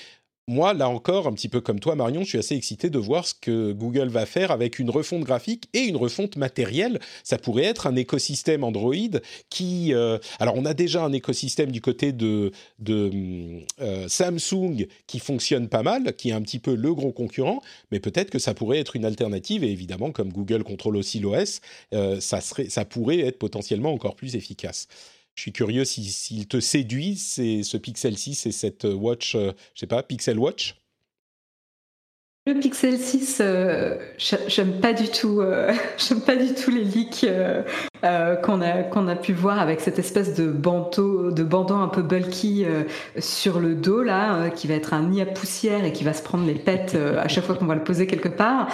[0.52, 3.26] moi, là encore, un petit peu comme toi, Marion, je suis assez excité de voir
[3.26, 7.00] ce que Google va faire avec une refonte graphique et une refonte matérielle.
[7.24, 8.94] Ça pourrait être un écosystème Android
[9.50, 9.94] qui...
[9.94, 12.52] Euh, alors, on a déjà un écosystème du côté de,
[12.90, 18.00] euh, Samsung qui fonctionne pas mal, qui est un petit peu le gros concurrent, mais
[18.00, 19.64] peut-être que ça pourrait être une alternative.
[19.64, 21.62] Et évidemment, comme Google contrôle aussi l'OS,
[21.94, 24.88] euh, ça pourrait être potentiellement encore plus efficace
[25.42, 29.80] je suis curieux s'il te séduit, c'est ce Pixel 6 et cette Watch, euh, je
[29.80, 30.80] sais pas, Pixel Watch?
[32.48, 37.24] Le Pixel 6, euh, j'aime pas du tout, euh, j'aime pas du tout les leaks
[37.24, 41.88] euh, qu'on a qu'on a pu voir avec cette espèce de bandeau, de bandeau un
[41.88, 42.66] peu bulky
[43.20, 46.24] sur le dos là, qui va être un nid à poussière et qui va se
[46.24, 48.70] prendre les pets à chaque fois qu'on va le poser quelque part.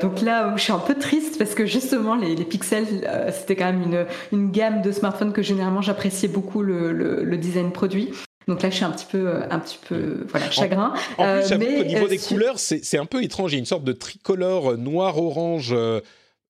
[0.00, 3.66] donc là, je suis un peu triste parce que justement les, les Pixels, c'était quand
[3.66, 8.12] même une une gamme de smartphones que généralement j'appréciais beaucoup le, le, le design produit.
[8.46, 10.92] Donc là, je suis un petit peu, un petit peu, voilà, chagrin.
[11.18, 13.52] En, plus, euh, mais, au niveau euh, des couleurs, c'est un peu étrange.
[13.52, 15.70] Il y a une sorte de tricolore noir-orange.
[15.72, 16.00] Euh,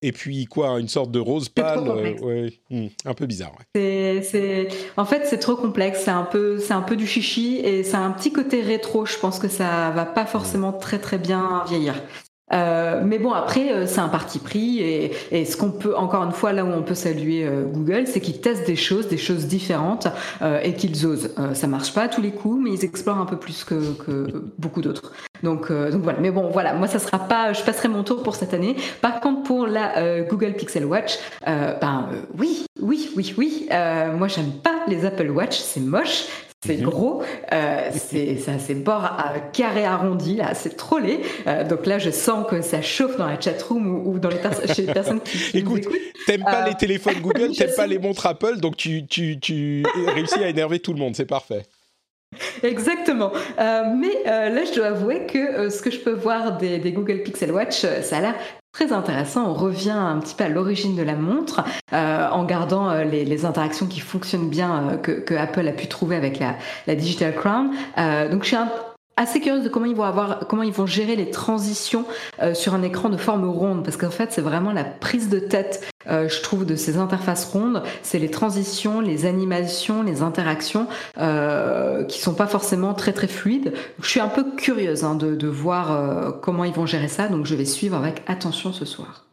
[0.03, 3.53] et puis quoi, une sorte de rose pâle, ouais, hmm, un peu bizarre.
[3.75, 4.21] Ouais.
[4.23, 4.69] C'est,
[4.99, 6.03] en fait, c'est trop complexe.
[6.05, 9.07] C'est un peu, c'est un peu du chichi et c'est un petit côté rétro.
[9.07, 11.95] Je pense que ça va pas forcément très très bien vieillir.
[12.53, 16.23] Euh, mais bon, après, euh, c'est un parti pris et, et ce qu'on peut, encore
[16.25, 19.17] une fois, là où on peut saluer euh, Google, c'est qu'ils testent des choses, des
[19.17, 20.09] choses différentes
[20.43, 21.31] euh, et qu'ils osent.
[21.55, 24.45] ça marche pas à tous les coups, mais ils explorent un peu plus que, que
[24.59, 25.13] beaucoup d'autres.
[25.43, 26.19] Donc, donc voilà.
[26.21, 26.75] Mais bon, voilà.
[26.75, 27.53] Moi, ça sera pas.
[27.53, 28.77] Je passerai mon tour pour cette année.
[29.03, 33.69] Par contre, pour la Google Pixel Watch, ben oui, oui, oui, oui.
[34.17, 35.59] moi, j'aime pas les Apple Watch.
[35.59, 36.25] C'est moche.
[36.67, 36.85] C'est mhm.
[36.85, 41.21] gros, euh, c'est ça, c'est bord à carré arrondi là, c'est trop laid.
[41.47, 44.39] Euh, donc là, je sens que ça chauffe dans la chatroom ou, ou dans les
[44.75, 45.87] chez les personnes qui, Écoute,
[46.27, 49.85] t'aimes pas les euh, téléphones Google, t'aimes pas les montres Apple, donc tu tu tu
[50.07, 51.63] réussis à énerver tout le monde, c'est parfait.
[52.63, 53.33] Exactement.
[53.59, 56.79] Euh, mais euh, là, je dois avouer que euh, ce que je peux voir des,
[56.79, 58.35] des Google Pixel Watch, ça a l'air
[58.75, 59.47] très intéressant.
[59.49, 63.45] On revient un petit peu à l'origine de la montre euh, en gardant euh, les,
[63.45, 66.57] interactions qui fonctionnent bien euh, que, que, Apple a pu trouver avec la,
[66.87, 67.71] la Digital Crown.
[68.31, 68.69] donc je suis un,
[69.17, 72.05] assez curieuse de comment ils vont avoir, comment ils vont gérer les transitions
[72.43, 75.39] euh, sur un écran de forme ronde, parce qu'en fait c'est vraiment la prise de
[75.39, 80.87] tête, euh, je trouve, de ces interfaces rondes, c'est les transitions, les animations, les interactions
[81.19, 83.73] euh, qui sont pas forcément très très fluides.
[84.01, 87.29] Je suis un peu curieuse hein, de, de, voir euh, comment ils vont gérer ça,
[87.29, 89.25] donc je vais suivre avec attention ce soir.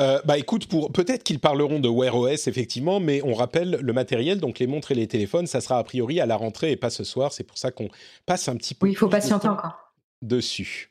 [0.00, 3.92] Euh, bah écoute, pour peut-être qu'ils parleront de Wear OS effectivement, mais on rappelle le
[3.92, 6.76] matériel, donc les montres et les téléphones, ça sera a priori à la rentrée et
[6.76, 7.32] pas ce soir.
[7.32, 7.88] C'est pour ça qu'on
[8.26, 8.86] passe un petit peu.
[8.86, 9.92] Oui, il faut patienter encore.
[10.22, 10.90] Dessus.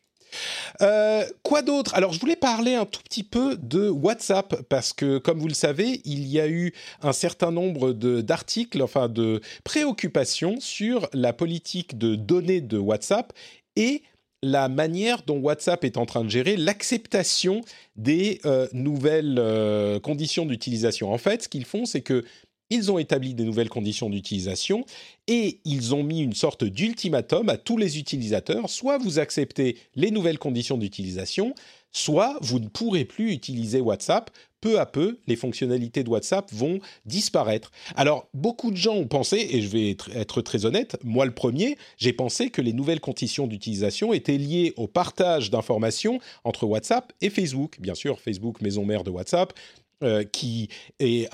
[0.82, 1.96] Euh, quoi d'autre?
[1.96, 5.54] Alors, je voulais parler un tout petit peu de WhatsApp parce que, comme vous le
[5.54, 11.98] savez, il y a eu un certain nombre d'articles, enfin de préoccupations sur la politique
[11.98, 13.34] de données de WhatsApp
[13.76, 14.04] et
[14.42, 17.62] la manière dont WhatsApp est en train de gérer l'acceptation
[17.96, 21.12] des euh, nouvelles euh, conditions d'utilisation.
[21.12, 22.24] En fait, ce qu'ils font, c'est que
[22.70, 24.86] ils ont établi des nouvelles conditions d'utilisation
[25.28, 28.70] et ils ont mis une sorte d'ultimatum à tous les utilisateurs.
[28.70, 31.56] Soit vous acceptez les nouvelles conditions d'utilisation,
[31.92, 34.30] soit vous ne pourrez plus utiliser WhatsApp.
[34.62, 37.72] Peu à peu, les fonctionnalités de WhatsApp vont disparaître.
[37.96, 41.78] Alors, beaucoup de gens ont pensé, et je vais être très honnête, moi le premier,
[41.98, 47.30] j'ai pensé que les nouvelles conditions d'utilisation étaient liées au partage d'informations entre WhatsApp et
[47.30, 47.78] Facebook.
[47.80, 49.54] Bien sûr, Facebook, maison mère de WhatsApp,
[50.02, 51.30] euh, qui est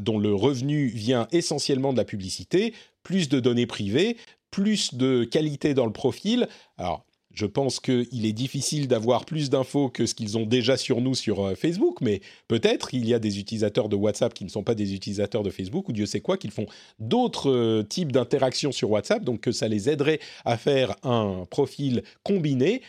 [0.00, 2.72] dont le revenu vient essentiellement de la publicité,
[3.02, 4.16] plus de données privées,
[4.50, 6.48] plus de qualité dans le profil.
[6.78, 7.04] Alors,
[7.34, 11.14] je pense qu'il est difficile d'avoir plus d'infos que ce qu'ils ont déjà sur nous
[11.14, 14.62] sur euh, Facebook, mais peut-être il y a des utilisateurs de WhatsApp qui ne sont
[14.62, 16.66] pas des utilisateurs de Facebook, ou Dieu sait quoi, qu'ils font
[16.98, 22.02] d'autres euh, types d'interactions sur WhatsApp, donc que ça les aiderait à faire un profil
[22.22, 22.82] combiné.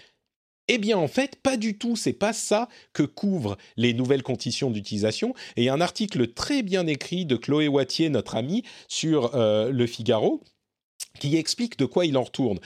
[0.67, 1.95] Eh bien, en fait, pas du tout.
[1.95, 5.35] C'est pas ça que couvrent les nouvelles conditions d'utilisation.
[5.57, 10.41] Et un article très bien écrit de Chloé Wattier, notre amie, sur euh, Le Figaro,
[11.19, 12.59] qui explique de quoi il en retourne.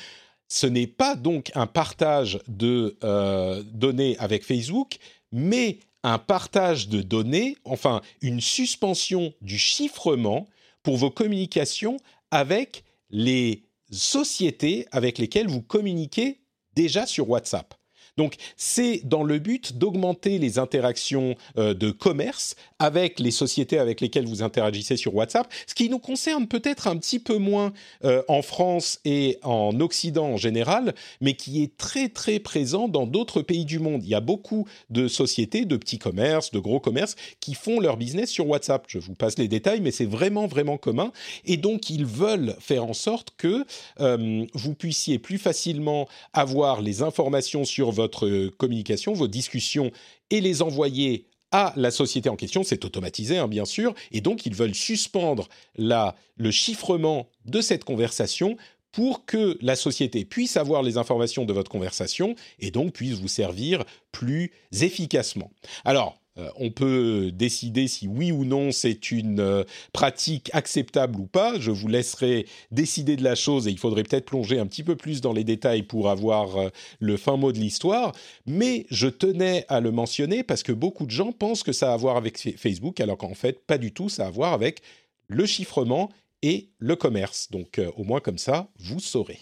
[0.49, 4.97] Ce n'est pas donc un partage de euh, données avec Facebook,
[5.31, 10.47] mais un partage de données, enfin une suspension du chiffrement
[10.81, 11.97] pour vos communications
[12.31, 16.39] avec les sociétés avec lesquelles vous communiquez
[16.75, 17.73] déjà sur WhatsApp.
[18.19, 24.01] Donc c'est dans le but d'augmenter les interactions euh, de commerce avec les sociétés avec
[24.01, 27.71] lesquelles vous interagissez sur WhatsApp, ce qui nous concerne peut-être un petit peu moins
[28.03, 33.07] euh, en France et en Occident en général, mais qui est très très présent dans
[33.07, 34.03] d'autres pays du monde.
[34.03, 37.95] Il y a beaucoup de sociétés, de petits commerces, de gros commerces qui font leur
[37.95, 38.83] business sur WhatsApp.
[38.89, 41.13] Je vous passe les détails, mais c'est vraiment vraiment commun.
[41.45, 43.65] Et donc ils veulent faire en sorte que
[44.01, 49.91] euh, vous puissiez plus facilement avoir les informations sur votre votre communication, vos discussions
[50.29, 52.63] et les envoyer à la société en question.
[52.63, 53.93] C'est automatisé, hein, bien sûr.
[54.11, 58.57] Et donc, ils veulent suspendre la, le chiffrement de cette conversation
[58.91, 63.27] pour que la société puisse avoir les informations de votre conversation et donc puisse vous
[63.27, 64.51] servir plus
[64.81, 65.51] efficacement.
[65.85, 66.19] Alors,
[66.57, 71.59] on peut décider si oui ou non c'est une pratique acceptable ou pas.
[71.59, 74.95] Je vous laisserai décider de la chose et il faudrait peut-être plonger un petit peu
[74.95, 78.13] plus dans les détails pour avoir le fin mot de l'histoire.
[78.45, 81.93] Mais je tenais à le mentionner parce que beaucoup de gens pensent que ça a
[81.93, 84.09] à voir avec Facebook, alors qu'en fait, pas du tout.
[84.09, 84.81] Ça a à voir avec
[85.27, 86.09] le chiffrement
[86.41, 87.49] et le commerce.
[87.51, 89.39] Donc, au moins comme ça, vous saurez.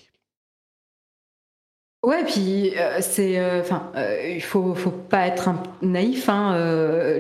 [2.04, 5.50] Ouais, puis euh, c'est, euh, enfin, euh, il faut, faut pas être
[5.82, 6.30] naïf.
[6.30, 6.56] Hein,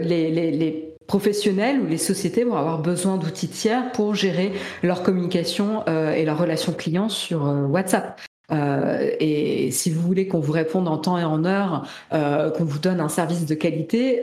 [0.01, 4.51] les, les, les, professionnels ou les sociétés vont avoir besoin d'outils tiers pour gérer
[4.83, 8.19] leur communication et leurs relations clients sur WhatsApp.
[8.51, 12.99] et si vous voulez qu'on vous réponde en temps et en heure, qu'on vous donne
[12.99, 14.21] un service de qualité,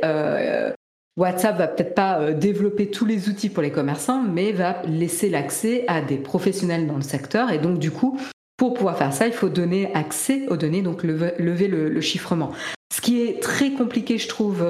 [1.16, 5.84] WhatsApp va peut-être pas développer tous les outils pour les commerçants, mais va laisser l'accès
[5.88, 7.50] à des professionnels dans le secteur.
[7.50, 8.20] Et donc, du coup,
[8.56, 12.52] pour pouvoir faire ça, il faut donner accès aux données, donc lever, le, chiffrement.
[12.92, 14.64] Ce qui est très compliqué, je trouve.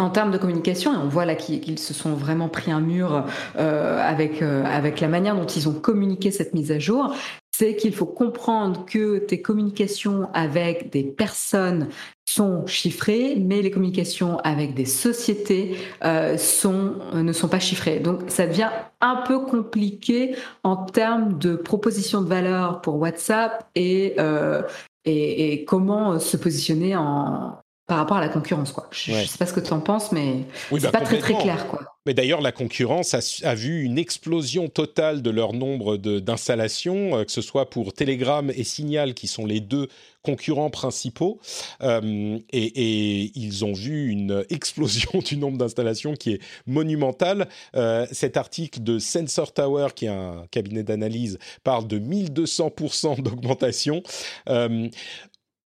[0.00, 3.26] En termes de communication, et on voit là qu'ils se sont vraiment pris un mur
[3.56, 7.14] euh, avec, euh, avec la manière dont ils ont communiqué cette mise à jour,
[7.56, 11.88] c'est qu'il faut comprendre que tes communications avec des personnes
[12.28, 18.00] sont chiffrées, mais les communications avec des sociétés euh, sont, ne sont pas chiffrées.
[18.00, 18.70] Donc ça devient
[19.00, 20.34] un peu compliqué
[20.64, 24.62] en termes de proposition de valeur pour WhatsApp et, euh,
[25.04, 28.72] et, et, comment se positionner en, par rapport à la concurrence.
[28.72, 28.88] Quoi.
[28.90, 31.34] Je ne sais pas ce que tu en penses, mais c'est bah, pas très très
[31.34, 31.68] clair.
[31.68, 31.82] Quoi.
[32.06, 37.32] Mais d'ailleurs, la concurrence a, vu une explosion totale de leur nombre d'installations, euh, que
[37.32, 39.88] ce soit pour Telegram et Signal, qui sont les deux
[40.22, 41.40] concurrents principaux.
[41.82, 47.48] Euh, et, ils ont vu une explosion du nombre d'installations qui est monumentale.
[47.74, 54.02] Euh, cet article de Sensor Tower, qui est un cabinet d'analyse, parle de 1200% d'augmentation.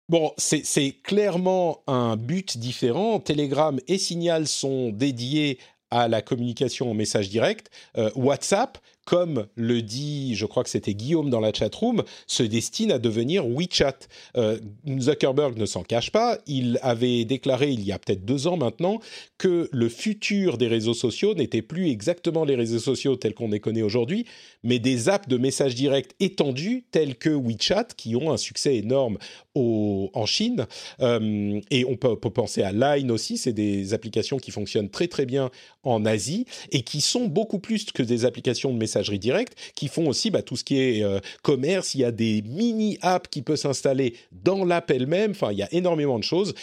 [0.09, 3.21] Bon, c'est clairement un but différent.
[3.21, 5.59] Telegram et Signal sont dédiés
[5.91, 7.71] à la communication en message direct.
[7.99, 8.79] Euh, WhatsApp,
[9.09, 13.47] comme le dit, je crois que c'était Guillaume dans la chatroom, se destine à devenir
[13.47, 14.01] WeChat.
[14.37, 14.59] Euh,
[15.01, 16.37] Zuckerberg ne s'en cache pas.
[16.47, 19.01] Il avait déclaré il y a peut-être deux ans maintenant
[19.39, 23.61] que le futur des réseaux sociaux n'était plus exactement les réseaux sociaux tels qu'on les
[23.61, 24.27] connaît aujourd'hui,
[24.63, 29.17] mais des apps de messages directs étendus tels que WeChat qui ont un succès énorme
[29.55, 30.67] en Chine.
[31.01, 35.09] Euh, et on peut, peut, penser à Line aussi, c'est des applications qui fonctionnent très
[35.09, 35.51] très bien
[35.83, 39.89] en Asie et qui sont beaucoup plus que des applications de messages messagerie directe, qui
[39.89, 41.95] font aussi bah, tout ce qui est euh, commerce.
[41.95, 45.31] Il y a des mini-apps qui peuvent s'installer dans l'app elle-même.
[45.33, 46.55] Enfin, il y a énormément de choses.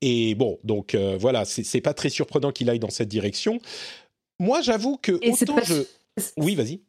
[0.00, 3.60] Et bon, donc euh, voilà, c'est pas très surprenant qu'il aille dans cette direction.
[4.38, 5.82] Moi, j'avoue que autant je...
[6.36, 6.80] Oui, vas-y.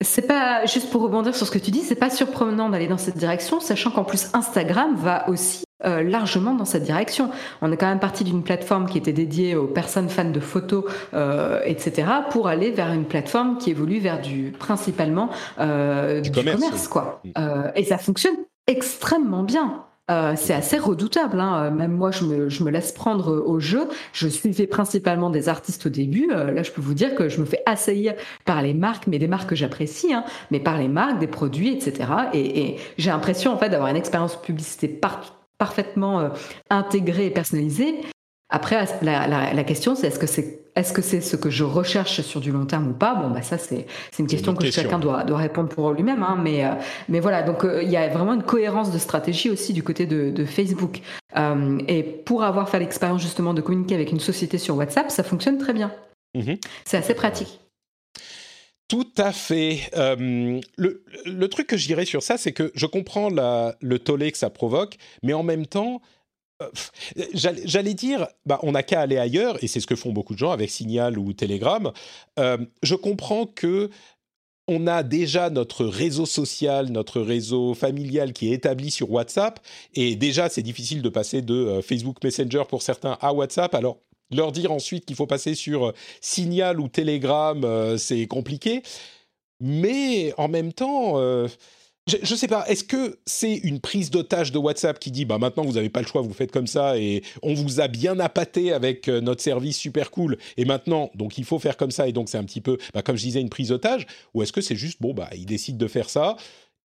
[0.00, 2.98] C'est pas juste pour rebondir sur ce que tu dis, c'est pas surprenant d'aller dans
[2.98, 7.30] cette direction, sachant qu'en plus Instagram va aussi euh, largement dans cette direction.
[7.62, 10.84] On est quand même parti d'une plateforme qui était dédiée aux personnes fans de photos,
[11.14, 16.88] euh, etc., pour aller vers une plateforme qui évolue vers du principalement euh, du, commerce,
[16.88, 17.22] quoi.
[17.24, 17.70] Mm.
[17.76, 18.34] Et ça fonctionne
[18.66, 19.84] extrêmement bien.
[20.10, 21.38] Euh, c'est assez redoutable.
[21.38, 21.70] Hein.
[21.70, 23.88] Même moi, je me, je me, laisse prendre au jeu.
[24.12, 26.28] Je suivais principalement des artistes au début.
[26.28, 28.14] là, je peux vous dire que je me fais assaillir
[28.44, 31.68] par les marques, mais des marques que j'apprécie, hein, mais par les marques, des produits,
[31.68, 32.08] etc.
[32.32, 36.28] Et, et j'ai l'impression en fait d'avoir une expérience publicité partout parfaitement euh,
[36.70, 38.00] intégré et personnalisé.
[38.50, 42.40] Après, la, question, c'est est-ce que c'est est-ce que c'est ce que je recherche sur
[42.40, 43.16] du long terme ou pas?
[43.16, 43.84] Bon, bah ça, c'est
[44.18, 46.22] une question que chacun doit, doit répondre pour lui-même.
[46.22, 46.70] Hein, mais, euh,
[47.08, 50.06] mais voilà, donc euh, il y a vraiment une cohérence de stratégie aussi du côté
[50.06, 51.00] de, Facebook.
[51.88, 55.58] et pour avoir fait l'expérience justement de communiquer avec une société sur WhatsApp, ça fonctionne
[55.58, 55.92] très bien.
[56.36, 56.60] Mm-hmm.
[56.84, 57.60] C'est assez pratique.
[58.88, 59.80] Tout à fait.
[59.96, 64.38] Euh, le, truc que je dirais sur ça, c'est que je comprends le tollé que
[64.38, 66.00] ça provoque, mais en même temps,
[66.62, 66.70] euh,
[67.34, 70.38] j'allais dire, bah, on n'a qu'à aller ailleurs, et c'est ce que font beaucoup de
[70.38, 71.92] gens avec Signal ou Telegram.
[72.38, 73.90] Euh, je comprends que
[74.70, 79.60] on a déjà notre réseau social, notre réseau familial qui est établi sur WhatsApp,
[79.94, 83.74] et déjà c'est difficile de passer de Facebook Messenger pour certains à WhatsApp.
[83.74, 83.98] Alors
[84.30, 88.82] leur dire ensuite qu'il faut passer sur euh, Signal ou Telegram, euh, c'est compliqué.
[89.60, 91.48] Mais en même temps, euh,
[92.06, 95.38] je ne sais pas, est-ce que c'est une prise d'otage de WhatsApp qui dit bah
[95.38, 98.18] maintenant vous n'avez pas le choix, vous faites comme ça et on vous a bien
[98.18, 102.12] appâté avec notre service super cool et maintenant donc il faut faire comme ça et
[102.12, 104.62] donc c'est un petit peu bah, comme je disais une prise d'otage ou est-ce que
[104.62, 106.38] c'est juste bon bah ils décident de faire ça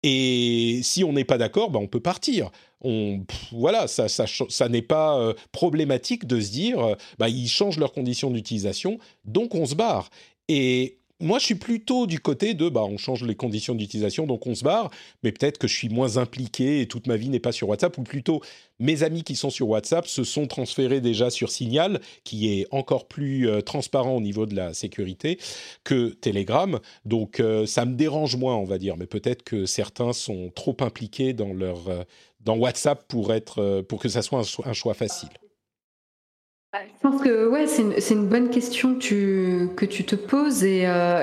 [0.06, 2.50] et si on n'est pas d'accord, bah on peut partir.
[2.82, 7.78] On, voilà, ça, ça, n'est pas euh, problématique de se dire, euh, bah, ils changent
[7.78, 10.10] leurs conditions d'utilisation, donc on se barre.
[10.48, 14.46] Et moi, je suis plutôt du côté de, bah, on change les conditions d'utilisation, donc
[14.46, 14.90] on se barre,
[15.22, 17.96] mais peut-être que je suis moins impliqué et toute ma vie n'est pas sur WhatsApp,
[17.98, 18.42] ou plutôt
[18.78, 23.08] mes amis qui sont sur WhatsApp se sont transférés déjà sur Signal, qui est encore
[23.08, 25.38] plus euh, transparent au niveau de la sécurité
[25.82, 26.78] que Telegram.
[27.04, 30.76] Donc euh, ça me dérange moins, on va dire, mais peut-être que certains sont trop
[30.80, 32.02] impliqués dans leur euh,
[32.40, 35.30] dans WhatsApp pour être pour que ça soit un choix facile.
[36.74, 40.86] Je pense que ouais, c'est une, bonne question que tu, que tu te poses et,
[40.86, 41.22] euh,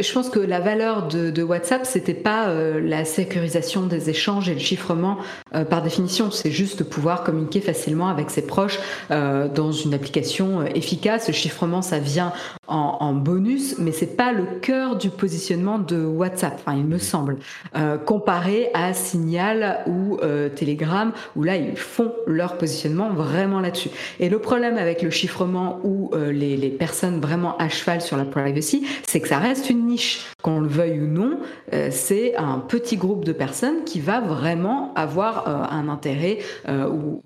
[0.00, 4.48] je pense que la valeur de, de WhatsApp, c'était pas euh, la sécurisation des échanges
[4.48, 5.18] et le chiffrement
[5.54, 8.78] euh, par définition, c'est juste pouvoir communiquer facilement avec ses proches
[9.10, 11.26] dans une application efficace.
[11.26, 12.32] Le chiffrement, ça vient
[12.68, 16.98] en, en bonus, mais c'est pas le cœur du positionnement de WhatsApp, enfin, il me
[16.98, 17.38] semble,
[18.06, 20.18] comparé à Signal ou
[20.54, 23.90] Telegram, où là ils font leur positionnement vraiment là-dessus.
[24.20, 28.02] Et le problème avec avec le chiffrement ou euh, les, les, personnes vraiment à cheval
[28.02, 30.26] sur la privacy, c'est que ça reste une niche.
[30.42, 31.38] Qu'on le veuille ou non,
[31.72, 36.38] euh, c'est un petit groupe de personnes qui va vraiment avoir euh, un intérêt
[36.68, 37.22] ou,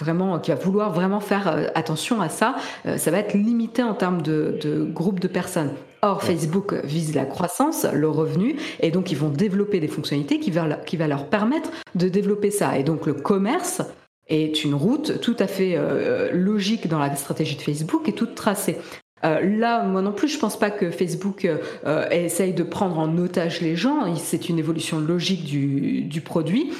[0.00, 2.56] vraiment qui va vouloir vraiment faire attention à ça.
[2.96, 5.70] ça va être limité en termes de, de groupe de personnes.
[6.02, 10.50] Or, Facebook vise la croissance, le revenu, et donc ils vont développer des fonctionnalités qui
[10.50, 12.76] va, qui va leur permettre de développer ça.
[12.76, 13.82] Et donc le commerce
[14.28, 18.34] est une route tout à fait euh, logique dans la stratégie de Facebook et toute
[18.34, 18.78] tracée.
[19.24, 23.16] Euh, là, moi non plus, je pense pas que Facebook euh, essaye de prendre en
[23.18, 24.14] otage les gens.
[24.16, 26.70] C'est une évolution logique du, du produit.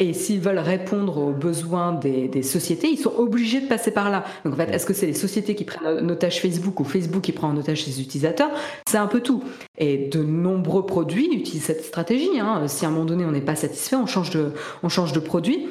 [0.00, 4.24] Et s'ils veulent répondre aux besoins des, sociétés, ils sont obligés de passer par là.
[4.44, 7.22] Donc en fait, est-ce que c'est les sociétés qui prennent en otage Facebook ou Facebook
[7.22, 8.50] qui prend en otage ses utilisateurs?
[8.88, 9.44] C'est un peu tout.
[9.78, 12.40] Et de nombreux produits utilisent cette stratégie.
[12.40, 12.66] Hein.
[12.66, 15.68] Si à un moment donné on n'est pas satisfait, on change de produit.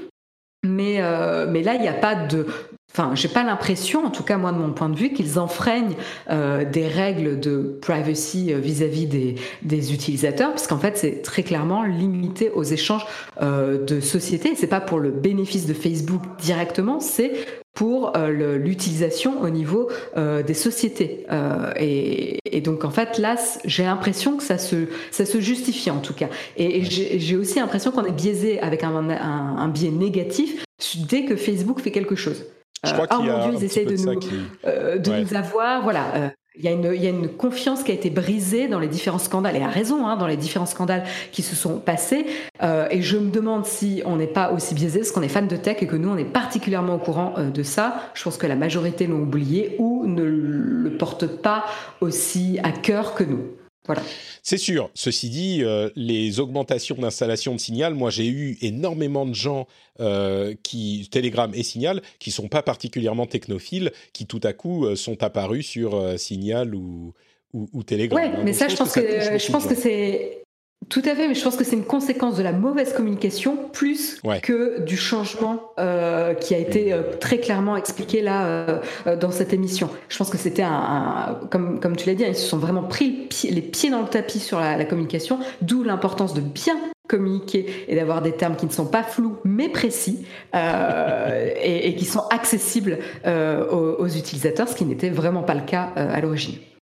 [0.64, 2.46] Mais, euh, mais là, il n'y a pas de.
[2.92, 5.96] Enfin, j'ai pas l'impression, en tout cas moi de mon point de vue, qu'ils enfreignent
[6.32, 11.44] euh, des règles de privacy euh, vis-à-vis des, des, utilisateurs, parce qu'en fait c'est très
[11.44, 13.06] clairement limité aux échanges
[13.40, 14.56] de sociétés.
[14.56, 17.34] C'est pas pour le bénéfice de Facebook directement, c'est
[17.78, 21.28] pour euh, l'utilisation au niveau euh, des sociétés.
[21.32, 25.92] Euh, et, et, donc en fait là, j'ai l'impression que ça se, ça se justifie
[25.92, 26.28] en tout cas.
[26.56, 26.84] Et, et
[27.20, 30.66] j'ai aussi l'impression qu'on est biaisé avec un, un, un, biais négatif
[31.08, 32.46] dès que Facebook fait quelque chose.
[32.84, 34.30] Je crois oh mon Dieu, ils essayent de, nous, qui...
[34.64, 35.22] de ouais.
[35.22, 35.84] nous avoir.
[35.84, 38.80] Voilà il y, a une, il y, a une, confiance qui a été brisée dans
[38.80, 42.26] les différents scandales, et à raison, hein, dans les différents scandales qui se sont passés.
[42.64, 45.48] Euh, et je me demande si on n'est pas aussi biaisé, parce qu'on est fan
[45.48, 48.02] de tech et que nous, on est particulièrement au courant euh, de ça.
[48.14, 51.66] Je pense que la majorité l'ont oublié ou ne le portent pas
[52.02, 53.42] aussi à cœur que nous.
[53.88, 54.04] Voilà.
[54.44, 54.92] C'est sûr.
[54.94, 59.68] Ceci dit, euh, les augmentations d'installation de Signal, moi j'ai eu énormément de gens
[60.00, 64.96] euh, qui Telegram et Signal qui sont pas particulièrement technophiles, qui tout à coup euh,
[64.96, 67.14] sont apparus sur Signal ou,
[67.54, 68.20] ou, ou Telegram.
[68.20, 70.44] Ouais, mais ça, je pense que, que je pense que c'est
[70.90, 74.20] tout à fait, mais je pense que c'est une conséquence de la mauvaise communication plus
[74.24, 74.40] ouais.
[74.40, 79.54] que du changement euh, qui a été euh, très clairement expliqué là euh, dans cette
[79.54, 79.90] émission.
[80.10, 82.84] Je pense que c'était un, un, comme comme tu l'as dit, ils se sont vraiment
[82.84, 86.78] pris les pieds dans le tapis sur la, la communication, d'où l'importance de bien
[87.08, 90.26] communiquer et d'avoir des termes qui ne sont pas flous mais précis
[90.56, 95.56] euh, et, et, qui sont accessibles euh, aux, aux, utilisateurs, ce qui n'était vraiment pas
[95.56, 96.56] le cas euh, à l'origine.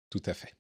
[0.10, 0.54] Tout à fait.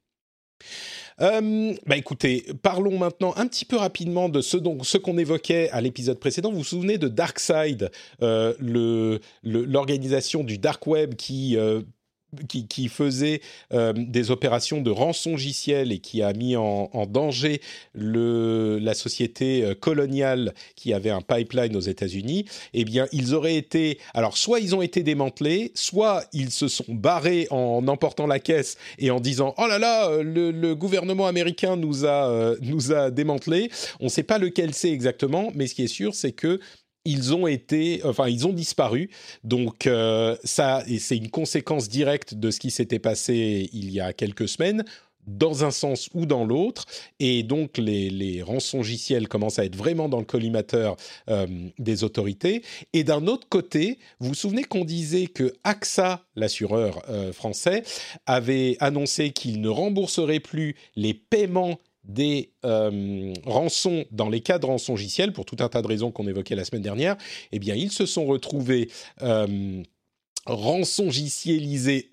[1.20, 5.70] Euh, bah écoutez, parlons maintenant un petit peu rapidement de ce, donc, ce qu'on évoquait
[5.72, 6.51] à l'épisode précédent.
[6.51, 7.89] Vous vous souvenez de DarkSide,
[8.22, 11.82] euh, l'organisation du dark web qui euh,
[12.47, 13.41] qui, faisait
[13.73, 17.61] euh, des opérations de rançongiciel et qui a mis en, danger
[17.95, 23.99] la société euh, coloniale qui avait un pipeline aux États-Unis, eh bien, ils auraient été.
[24.13, 28.78] Alors, soit ils ont été démantelés, soit ils se sont barrés en emportant la caisse
[28.99, 33.11] et en disant Oh là là, le, le gouvernement américain nous a, euh, nous a
[33.11, 33.69] démantelés.
[33.99, 36.59] On ne sait pas lequel c'est exactement, mais ce qui est sûr, c'est que
[37.08, 39.10] ils ont été, enfin, ils ont disparu.
[39.43, 44.12] Donc, euh, ça, c'est une conséquence directe de ce qui s'était passé il y a
[44.12, 44.84] quelques semaines
[45.28, 46.86] dans un sens ou dans l'autre,
[47.20, 50.95] et donc les, les rançongiciels commencent à être vraiment dans le collimateur
[51.30, 51.45] euh,
[51.78, 52.64] des autorités.
[52.93, 57.84] Et d'un autre côté, vous vous souvenez qu'on disait que AXA, l'assureur euh, français,
[58.26, 61.78] avait annoncé qu'il ne rembourserait plus les paiements
[62.08, 66.28] des euh, rançons dans les cas de rançongiciel, pour tout un tas de raisons qu'on
[66.28, 67.18] évoquait la semaine dernière,
[67.51, 68.89] eh ils se sont retrouvés
[69.22, 69.84] euh,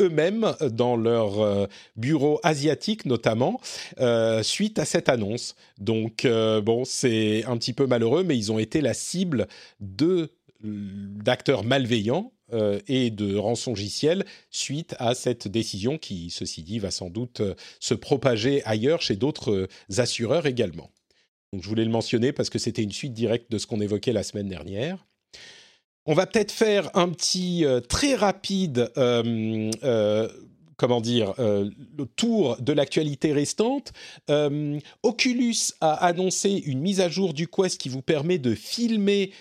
[0.01, 1.66] eux-mêmes dans leur euh,
[1.97, 3.61] bureau asiatique notamment,
[4.01, 5.55] euh, suite à cette annonce.
[5.78, 9.47] Donc, bon, c'est un petit peu malheureux, mais ils ont été la cible
[9.80, 17.09] d'acteurs malveillants euh, et de rançongiciel suite à cette décision qui, ceci dit, va sans
[17.09, 20.90] doute euh, se propager ailleurs chez d'autres euh, assureurs également.
[21.55, 24.12] Donc je voulais le mentionner parce que c'était une suite directe de ce qu'on évoquait
[24.12, 25.07] la semaine dernière.
[26.05, 28.90] On va peut-être faire un petit très rapide
[30.76, 33.92] comment dire, le tour de l'actualité restante.
[35.03, 39.32] Oculus a annoncé une mise à jour du Quest qui vous permet de filmer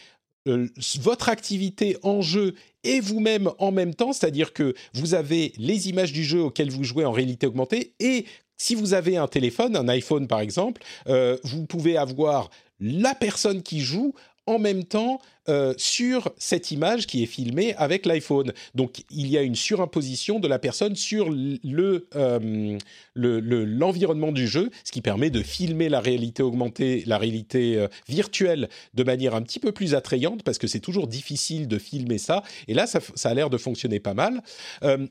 [0.45, 2.54] votre activité en jeu
[2.84, 6.84] et vous-même en même temps, c'est-à-dire que vous avez les images du jeu auquel vous
[6.84, 8.26] jouez en réalité augmentée et
[8.58, 13.64] si vous avez un téléphone, un iPhone par exemple, euh, vous pouvez avoir la personne
[13.64, 14.14] qui joue
[14.46, 15.20] en même temps
[15.50, 18.54] euh, sur cette image qui est filmée avec l'iPhone.
[18.76, 22.78] Donc il y a une surimposition de la personne sur le, euh,
[23.14, 28.70] l'environnement du jeu, ce qui permet de filmer la réalité augmentée, la réalité euh, virtuelle
[28.94, 32.44] de manière un petit peu plus attrayante parce que c'est toujours difficile de filmer ça.
[32.70, 34.41] Et là, ça, a l'air de fonctionner pas mal.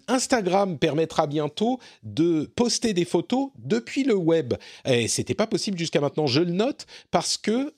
[0.09, 4.55] Instagram permettra bientôt de poster des photos depuis le web.
[4.87, 6.26] Et c'était pas possible jusqu'à maintenant.
[6.26, 7.72] Je le note parce que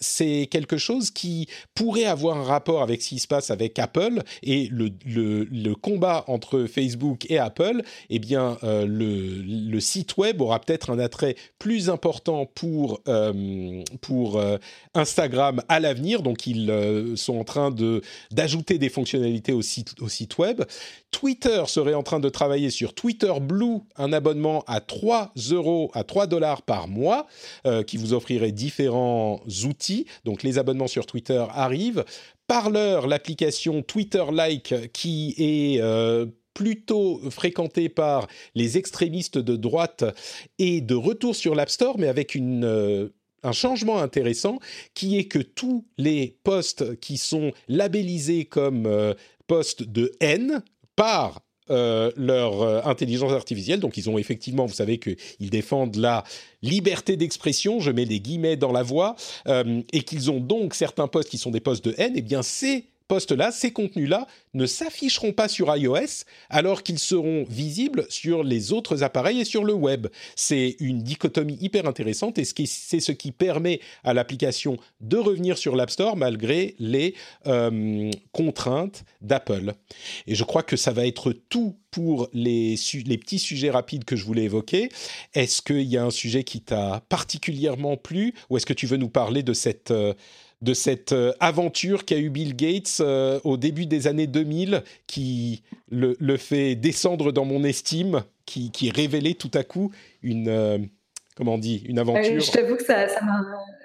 [0.00, 1.48] c'est quelque chose qui
[1.80, 6.66] pourrait avoir un rapport avec ce qui se passe avec Apple et le, combat entre
[6.66, 12.44] Facebook et Apple, eh bien, euh, le, site web aura peut-être un attrait plus important
[12.44, 14.58] pour, euh, euh,
[14.92, 16.20] Instagram à l'avenir.
[16.20, 16.70] Donc, ils
[17.16, 20.60] sont en train de, d'ajouter des fonctionnalités au site, au site web.
[21.10, 26.04] Twitter serait en train de travailler sur Twitter Blue, un abonnement à 3 euros, à
[26.04, 27.26] 3 dollars par mois,
[27.86, 30.06] qui vous offrirait différents outils.
[30.24, 32.04] Donc, les abonnements sur Twitter arrivent.
[32.50, 40.04] Parleur, l'application Twitter-like qui est euh, plutôt fréquentée par les extrémistes de droite
[40.58, 43.08] et de retour sur l'App Store, mais avec euh,
[43.44, 44.58] un changement intéressant
[44.94, 49.14] qui est que tous les posts qui sont labellisés comme euh,
[49.46, 50.64] posts de haine
[50.96, 53.78] par euh, leur euh, intelligence artificielle.
[53.78, 56.24] Donc ils ont effectivement, vous savez qu'ils défendent la
[56.62, 59.14] liberté d'expression, je mets des guillemets dans la voix,
[59.46, 62.22] euh, et qu'ils ont donc certains postes qui sont des postes de haine, et eh
[62.22, 68.44] bien c'est postes-là, ces contenus-là, ne s'afficheront pas sur iOS alors qu'ils seront visibles sur
[68.44, 70.06] les autres appareils et sur le web.
[70.36, 75.74] C'est une dichotomie hyper intéressante et c'est ce qui permet à l'application de revenir sur
[75.74, 77.14] l'App Store malgré les
[77.48, 79.72] euh, contraintes d'Apple.
[80.28, 84.24] Et je crois que ça va être tout pour les, petits sujets rapides que je
[84.24, 84.88] voulais évoquer.
[85.34, 88.98] Est-ce qu'il y a un sujet qui t'a particulièrement plu ou est-ce que tu veux
[88.98, 89.90] nous parler de cette...
[89.90, 90.14] Euh,
[90.62, 95.62] de cette euh, aventure qu'a eu Bill Gates euh, au début des années 2000, qui
[95.90, 99.90] le, fait descendre dans mon estime, qui, qui révélait tout à coup
[100.22, 100.78] une, euh,
[101.34, 102.40] comment on dit, une aventure.
[102.40, 103.20] je t'avoue que ça, ça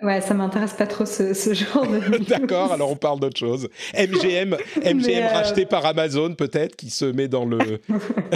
[0.02, 2.18] ouais, m'intéresse pas trop ce, genre de.
[2.30, 3.70] D'accord, alors on parle d'autre chose.
[3.98, 7.80] MGM, MGM racheté par Amazon peut-être, qui se met dans le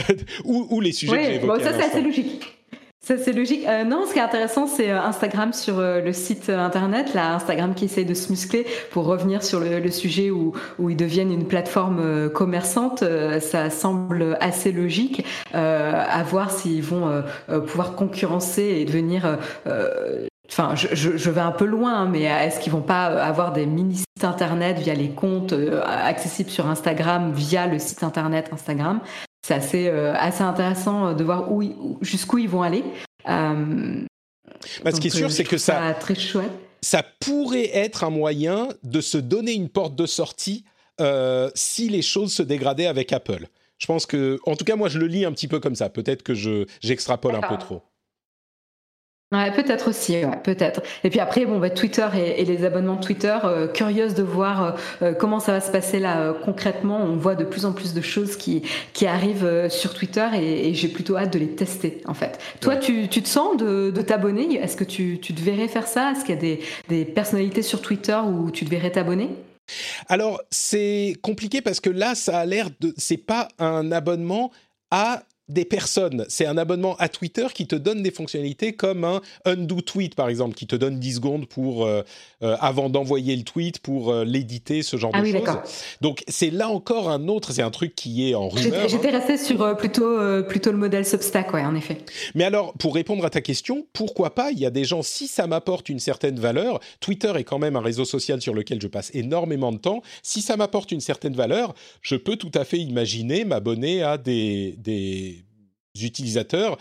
[0.45, 1.47] ou, les sujets que évoqués.
[1.47, 2.58] Bon, ça c'est assez logique.
[3.01, 3.65] Ça, c'est logique.
[3.65, 7.33] Euh, non, ce qui est intéressant, c'est euh, Instagram sur euh, le site internet, là,
[7.33, 10.53] Instagram qui essaie de se muscler pour revenir sur le, sujet où,
[10.89, 13.03] ils deviennent une plateforme commerçante.
[13.39, 15.25] ça semble assez logique.
[15.53, 19.37] à voir s'ils vont pouvoir concurrencer et devenir.
[20.49, 23.65] Enfin, je, je, vais un peu loin, hein, mais est-ce qu'ils vont pas avoir des
[23.65, 25.53] mini sites internet via les comptes
[25.85, 28.99] accessibles sur Instagram via le site internet Instagram?
[29.41, 32.83] C'est assez, euh, assez intéressant de voir où, jusqu'où ils vont aller.
[33.27, 34.05] Euh,
[34.83, 36.51] bah, ce qui est sûr, euh, c'est que ça, très chouette.
[36.81, 40.65] ça pourrait être un moyen de se donner une porte de sortie
[41.55, 43.47] si les choses se dégradaient avec Apple.
[43.77, 45.89] Je pense que, en tout cas, moi, je le lis un petit peu comme ça.
[45.89, 47.81] Peut-être que je, j'extrapole un peu trop.
[49.31, 50.81] Ouais, peut-être aussi, peut-être.
[51.03, 54.71] Et puis après, bon, bah, Twitter et, les abonnements Twitter, euh, curieuse de voir euh,
[55.03, 56.99] euh, comment ça va se passer là concrètement.
[57.03, 58.63] On voit de plus en plus de choses qui,
[58.93, 62.39] qui arrivent sur Twitter et, j'ai plutôt hâte de les tester, en fait.
[62.59, 64.55] Toi, tu, tu, te sens de, de t'abonner?
[64.55, 66.11] Est-ce que tu, tu te verrais faire ça?
[66.11, 69.29] Est-ce qu'il y a des, des personnalités sur Twitter où tu te verrais t'abonner?
[70.07, 72.95] Alors, c'est compliqué parce que là, ça a l'air de.
[72.97, 74.51] C'est pas un abonnement
[74.89, 76.25] à des personnes.
[76.29, 80.29] C'est un abonnement à Twitter qui te donne des fonctionnalités comme un undo tweet, par
[80.29, 82.03] exemple, qui te donne 10 secondes pour, euh,
[82.43, 85.57] euh, avant d'envoyer le tweet, pour euh, l'éditer, ce genre ah de oui, choses.
[86.01, 88.87] Donc, c'est là encore un autre, c'est un truc qui est en rumeur.
[88.87, 89.19] J'étais hein.
[89.19, 91.97] resté sur plutôt, plutôt le modèle Substack, ouais, en effet.
[92.35, 95.27] Mais alors, pour répondre à ta question, pourquoi pas Il y a des gens, si
[95.27, 98.87] ça m'apporte une certaine valeur, Twitter est quand même un réseau social sur lequel je
[98.87, 102.77] passe énormément de temps, si ça m'apporte une certaine valeur, je peux tout à fait
[102.77, 105.38] imaginer m'abonner à des, des
[105.95, 106.77] utilisateurs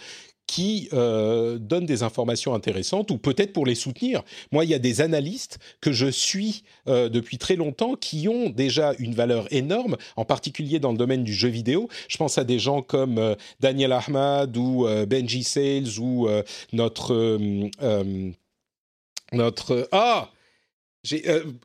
[0.48, 4.22] qui euh, donnent des informations intéressantes ou peut-être pour les soutenir.
[4.50, 8.48] Moi, il y a des analystes que je suis euh, depuis très longtemps qui ont
[8.48, 11.88] déjà une valeur énorme, en particulier dans le domaine du jeu vidéo.
[12.08, 16.28] Je pense à des gens comme euh, Daniel Ahmad ou Benji Sales ou
[16.72, 17.38] notre
[19.32, 20.30] notre ah
[21.02, 21.22] j'ai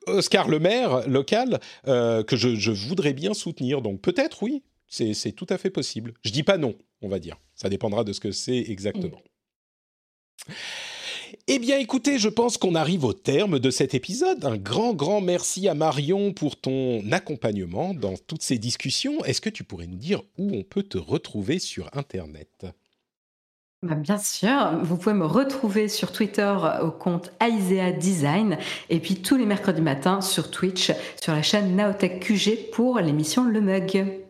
[0.08, 3.82] Oscar Lemaire local que je, je voudrais bien soutenir.
[3.82, 4.64] Donc peut-être oui,
[4.94, 6.14] c'est tout à fait possible.
[6.24, 7.38] Je dis pas non, on va dire.
[7.56, 9.22] Ça dépendra de ce que c'est exactement.
[11.48, 14.46] Eh bien, écoutez, je pense qu'on arrive au terme de cet épisode.
[14.46, 19.24] Un grand, grand merci à Marion pour ton accompagnement dans toutes ces discussions.
[19.26, 22.68] Est-ce que tu pourrais nous dire où on peut te retrouver sur Internet?
[23.82, 28.58] Bah, Bien sûr, vous pouvez me retrouver sur Twitter au compte Aisea Design
[28.90, 30.92] et puis tous les mercredis matins sur Twitch
[31.22, 34.23] sur la chaîne Naotech QG pour l'émission Le Mug.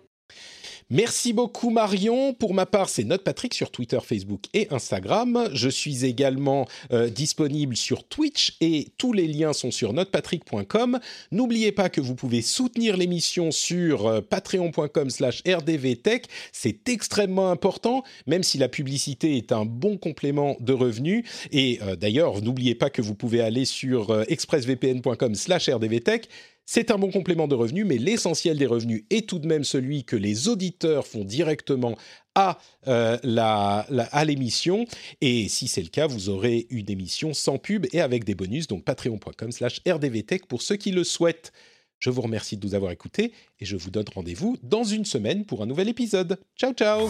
[0.89, 2.33] Merci beaucoup Marion.
[2.33, 5.49] Pour ma part, c'est Note Patrick sur Twitter, Facebook et Instagram.
[5.53, 10.99] Je suis également euh, disponible sur Twitch et tous les liens sont sur notepatrick.com.
[11.31, 16.25] N'oubliez pas que vous pouvez soutenir l'émission sur euh, patreon.com/rdvtech.
[16.51, 21.23] C'est extrêmement important, même si la publicité est un bon complément de revenus.
[21.51, 26.29] Et euh, d'ailleurs, n'oubliez pas que vous pouvez aller sur expressvpn.com/rdvtech
[26.65, 30.03] c'est un bon complément de revenus, mais l'essentiel des revenus est tout de même celui
[30.03, 31.97] que les auditeurs font directement
[32.35, 32.57] à
[32.87, 34.85] euh, à l'émission.
[35.21, 38.67] Et si c'est le cas, vous aurez une émission sans pub et avec des bonus,
[38.67, 41.51] donc patreon.com/slash rdvtech pour ceux qui le souhaitent.
[41.99, 45.45] Je vous remercie de nous avoir écoutés et je vous donne rendez-vous dans une semaine
[45.45, 46.37] pour un nouvel épisode.
[46.57, 47.09] Ciao ciao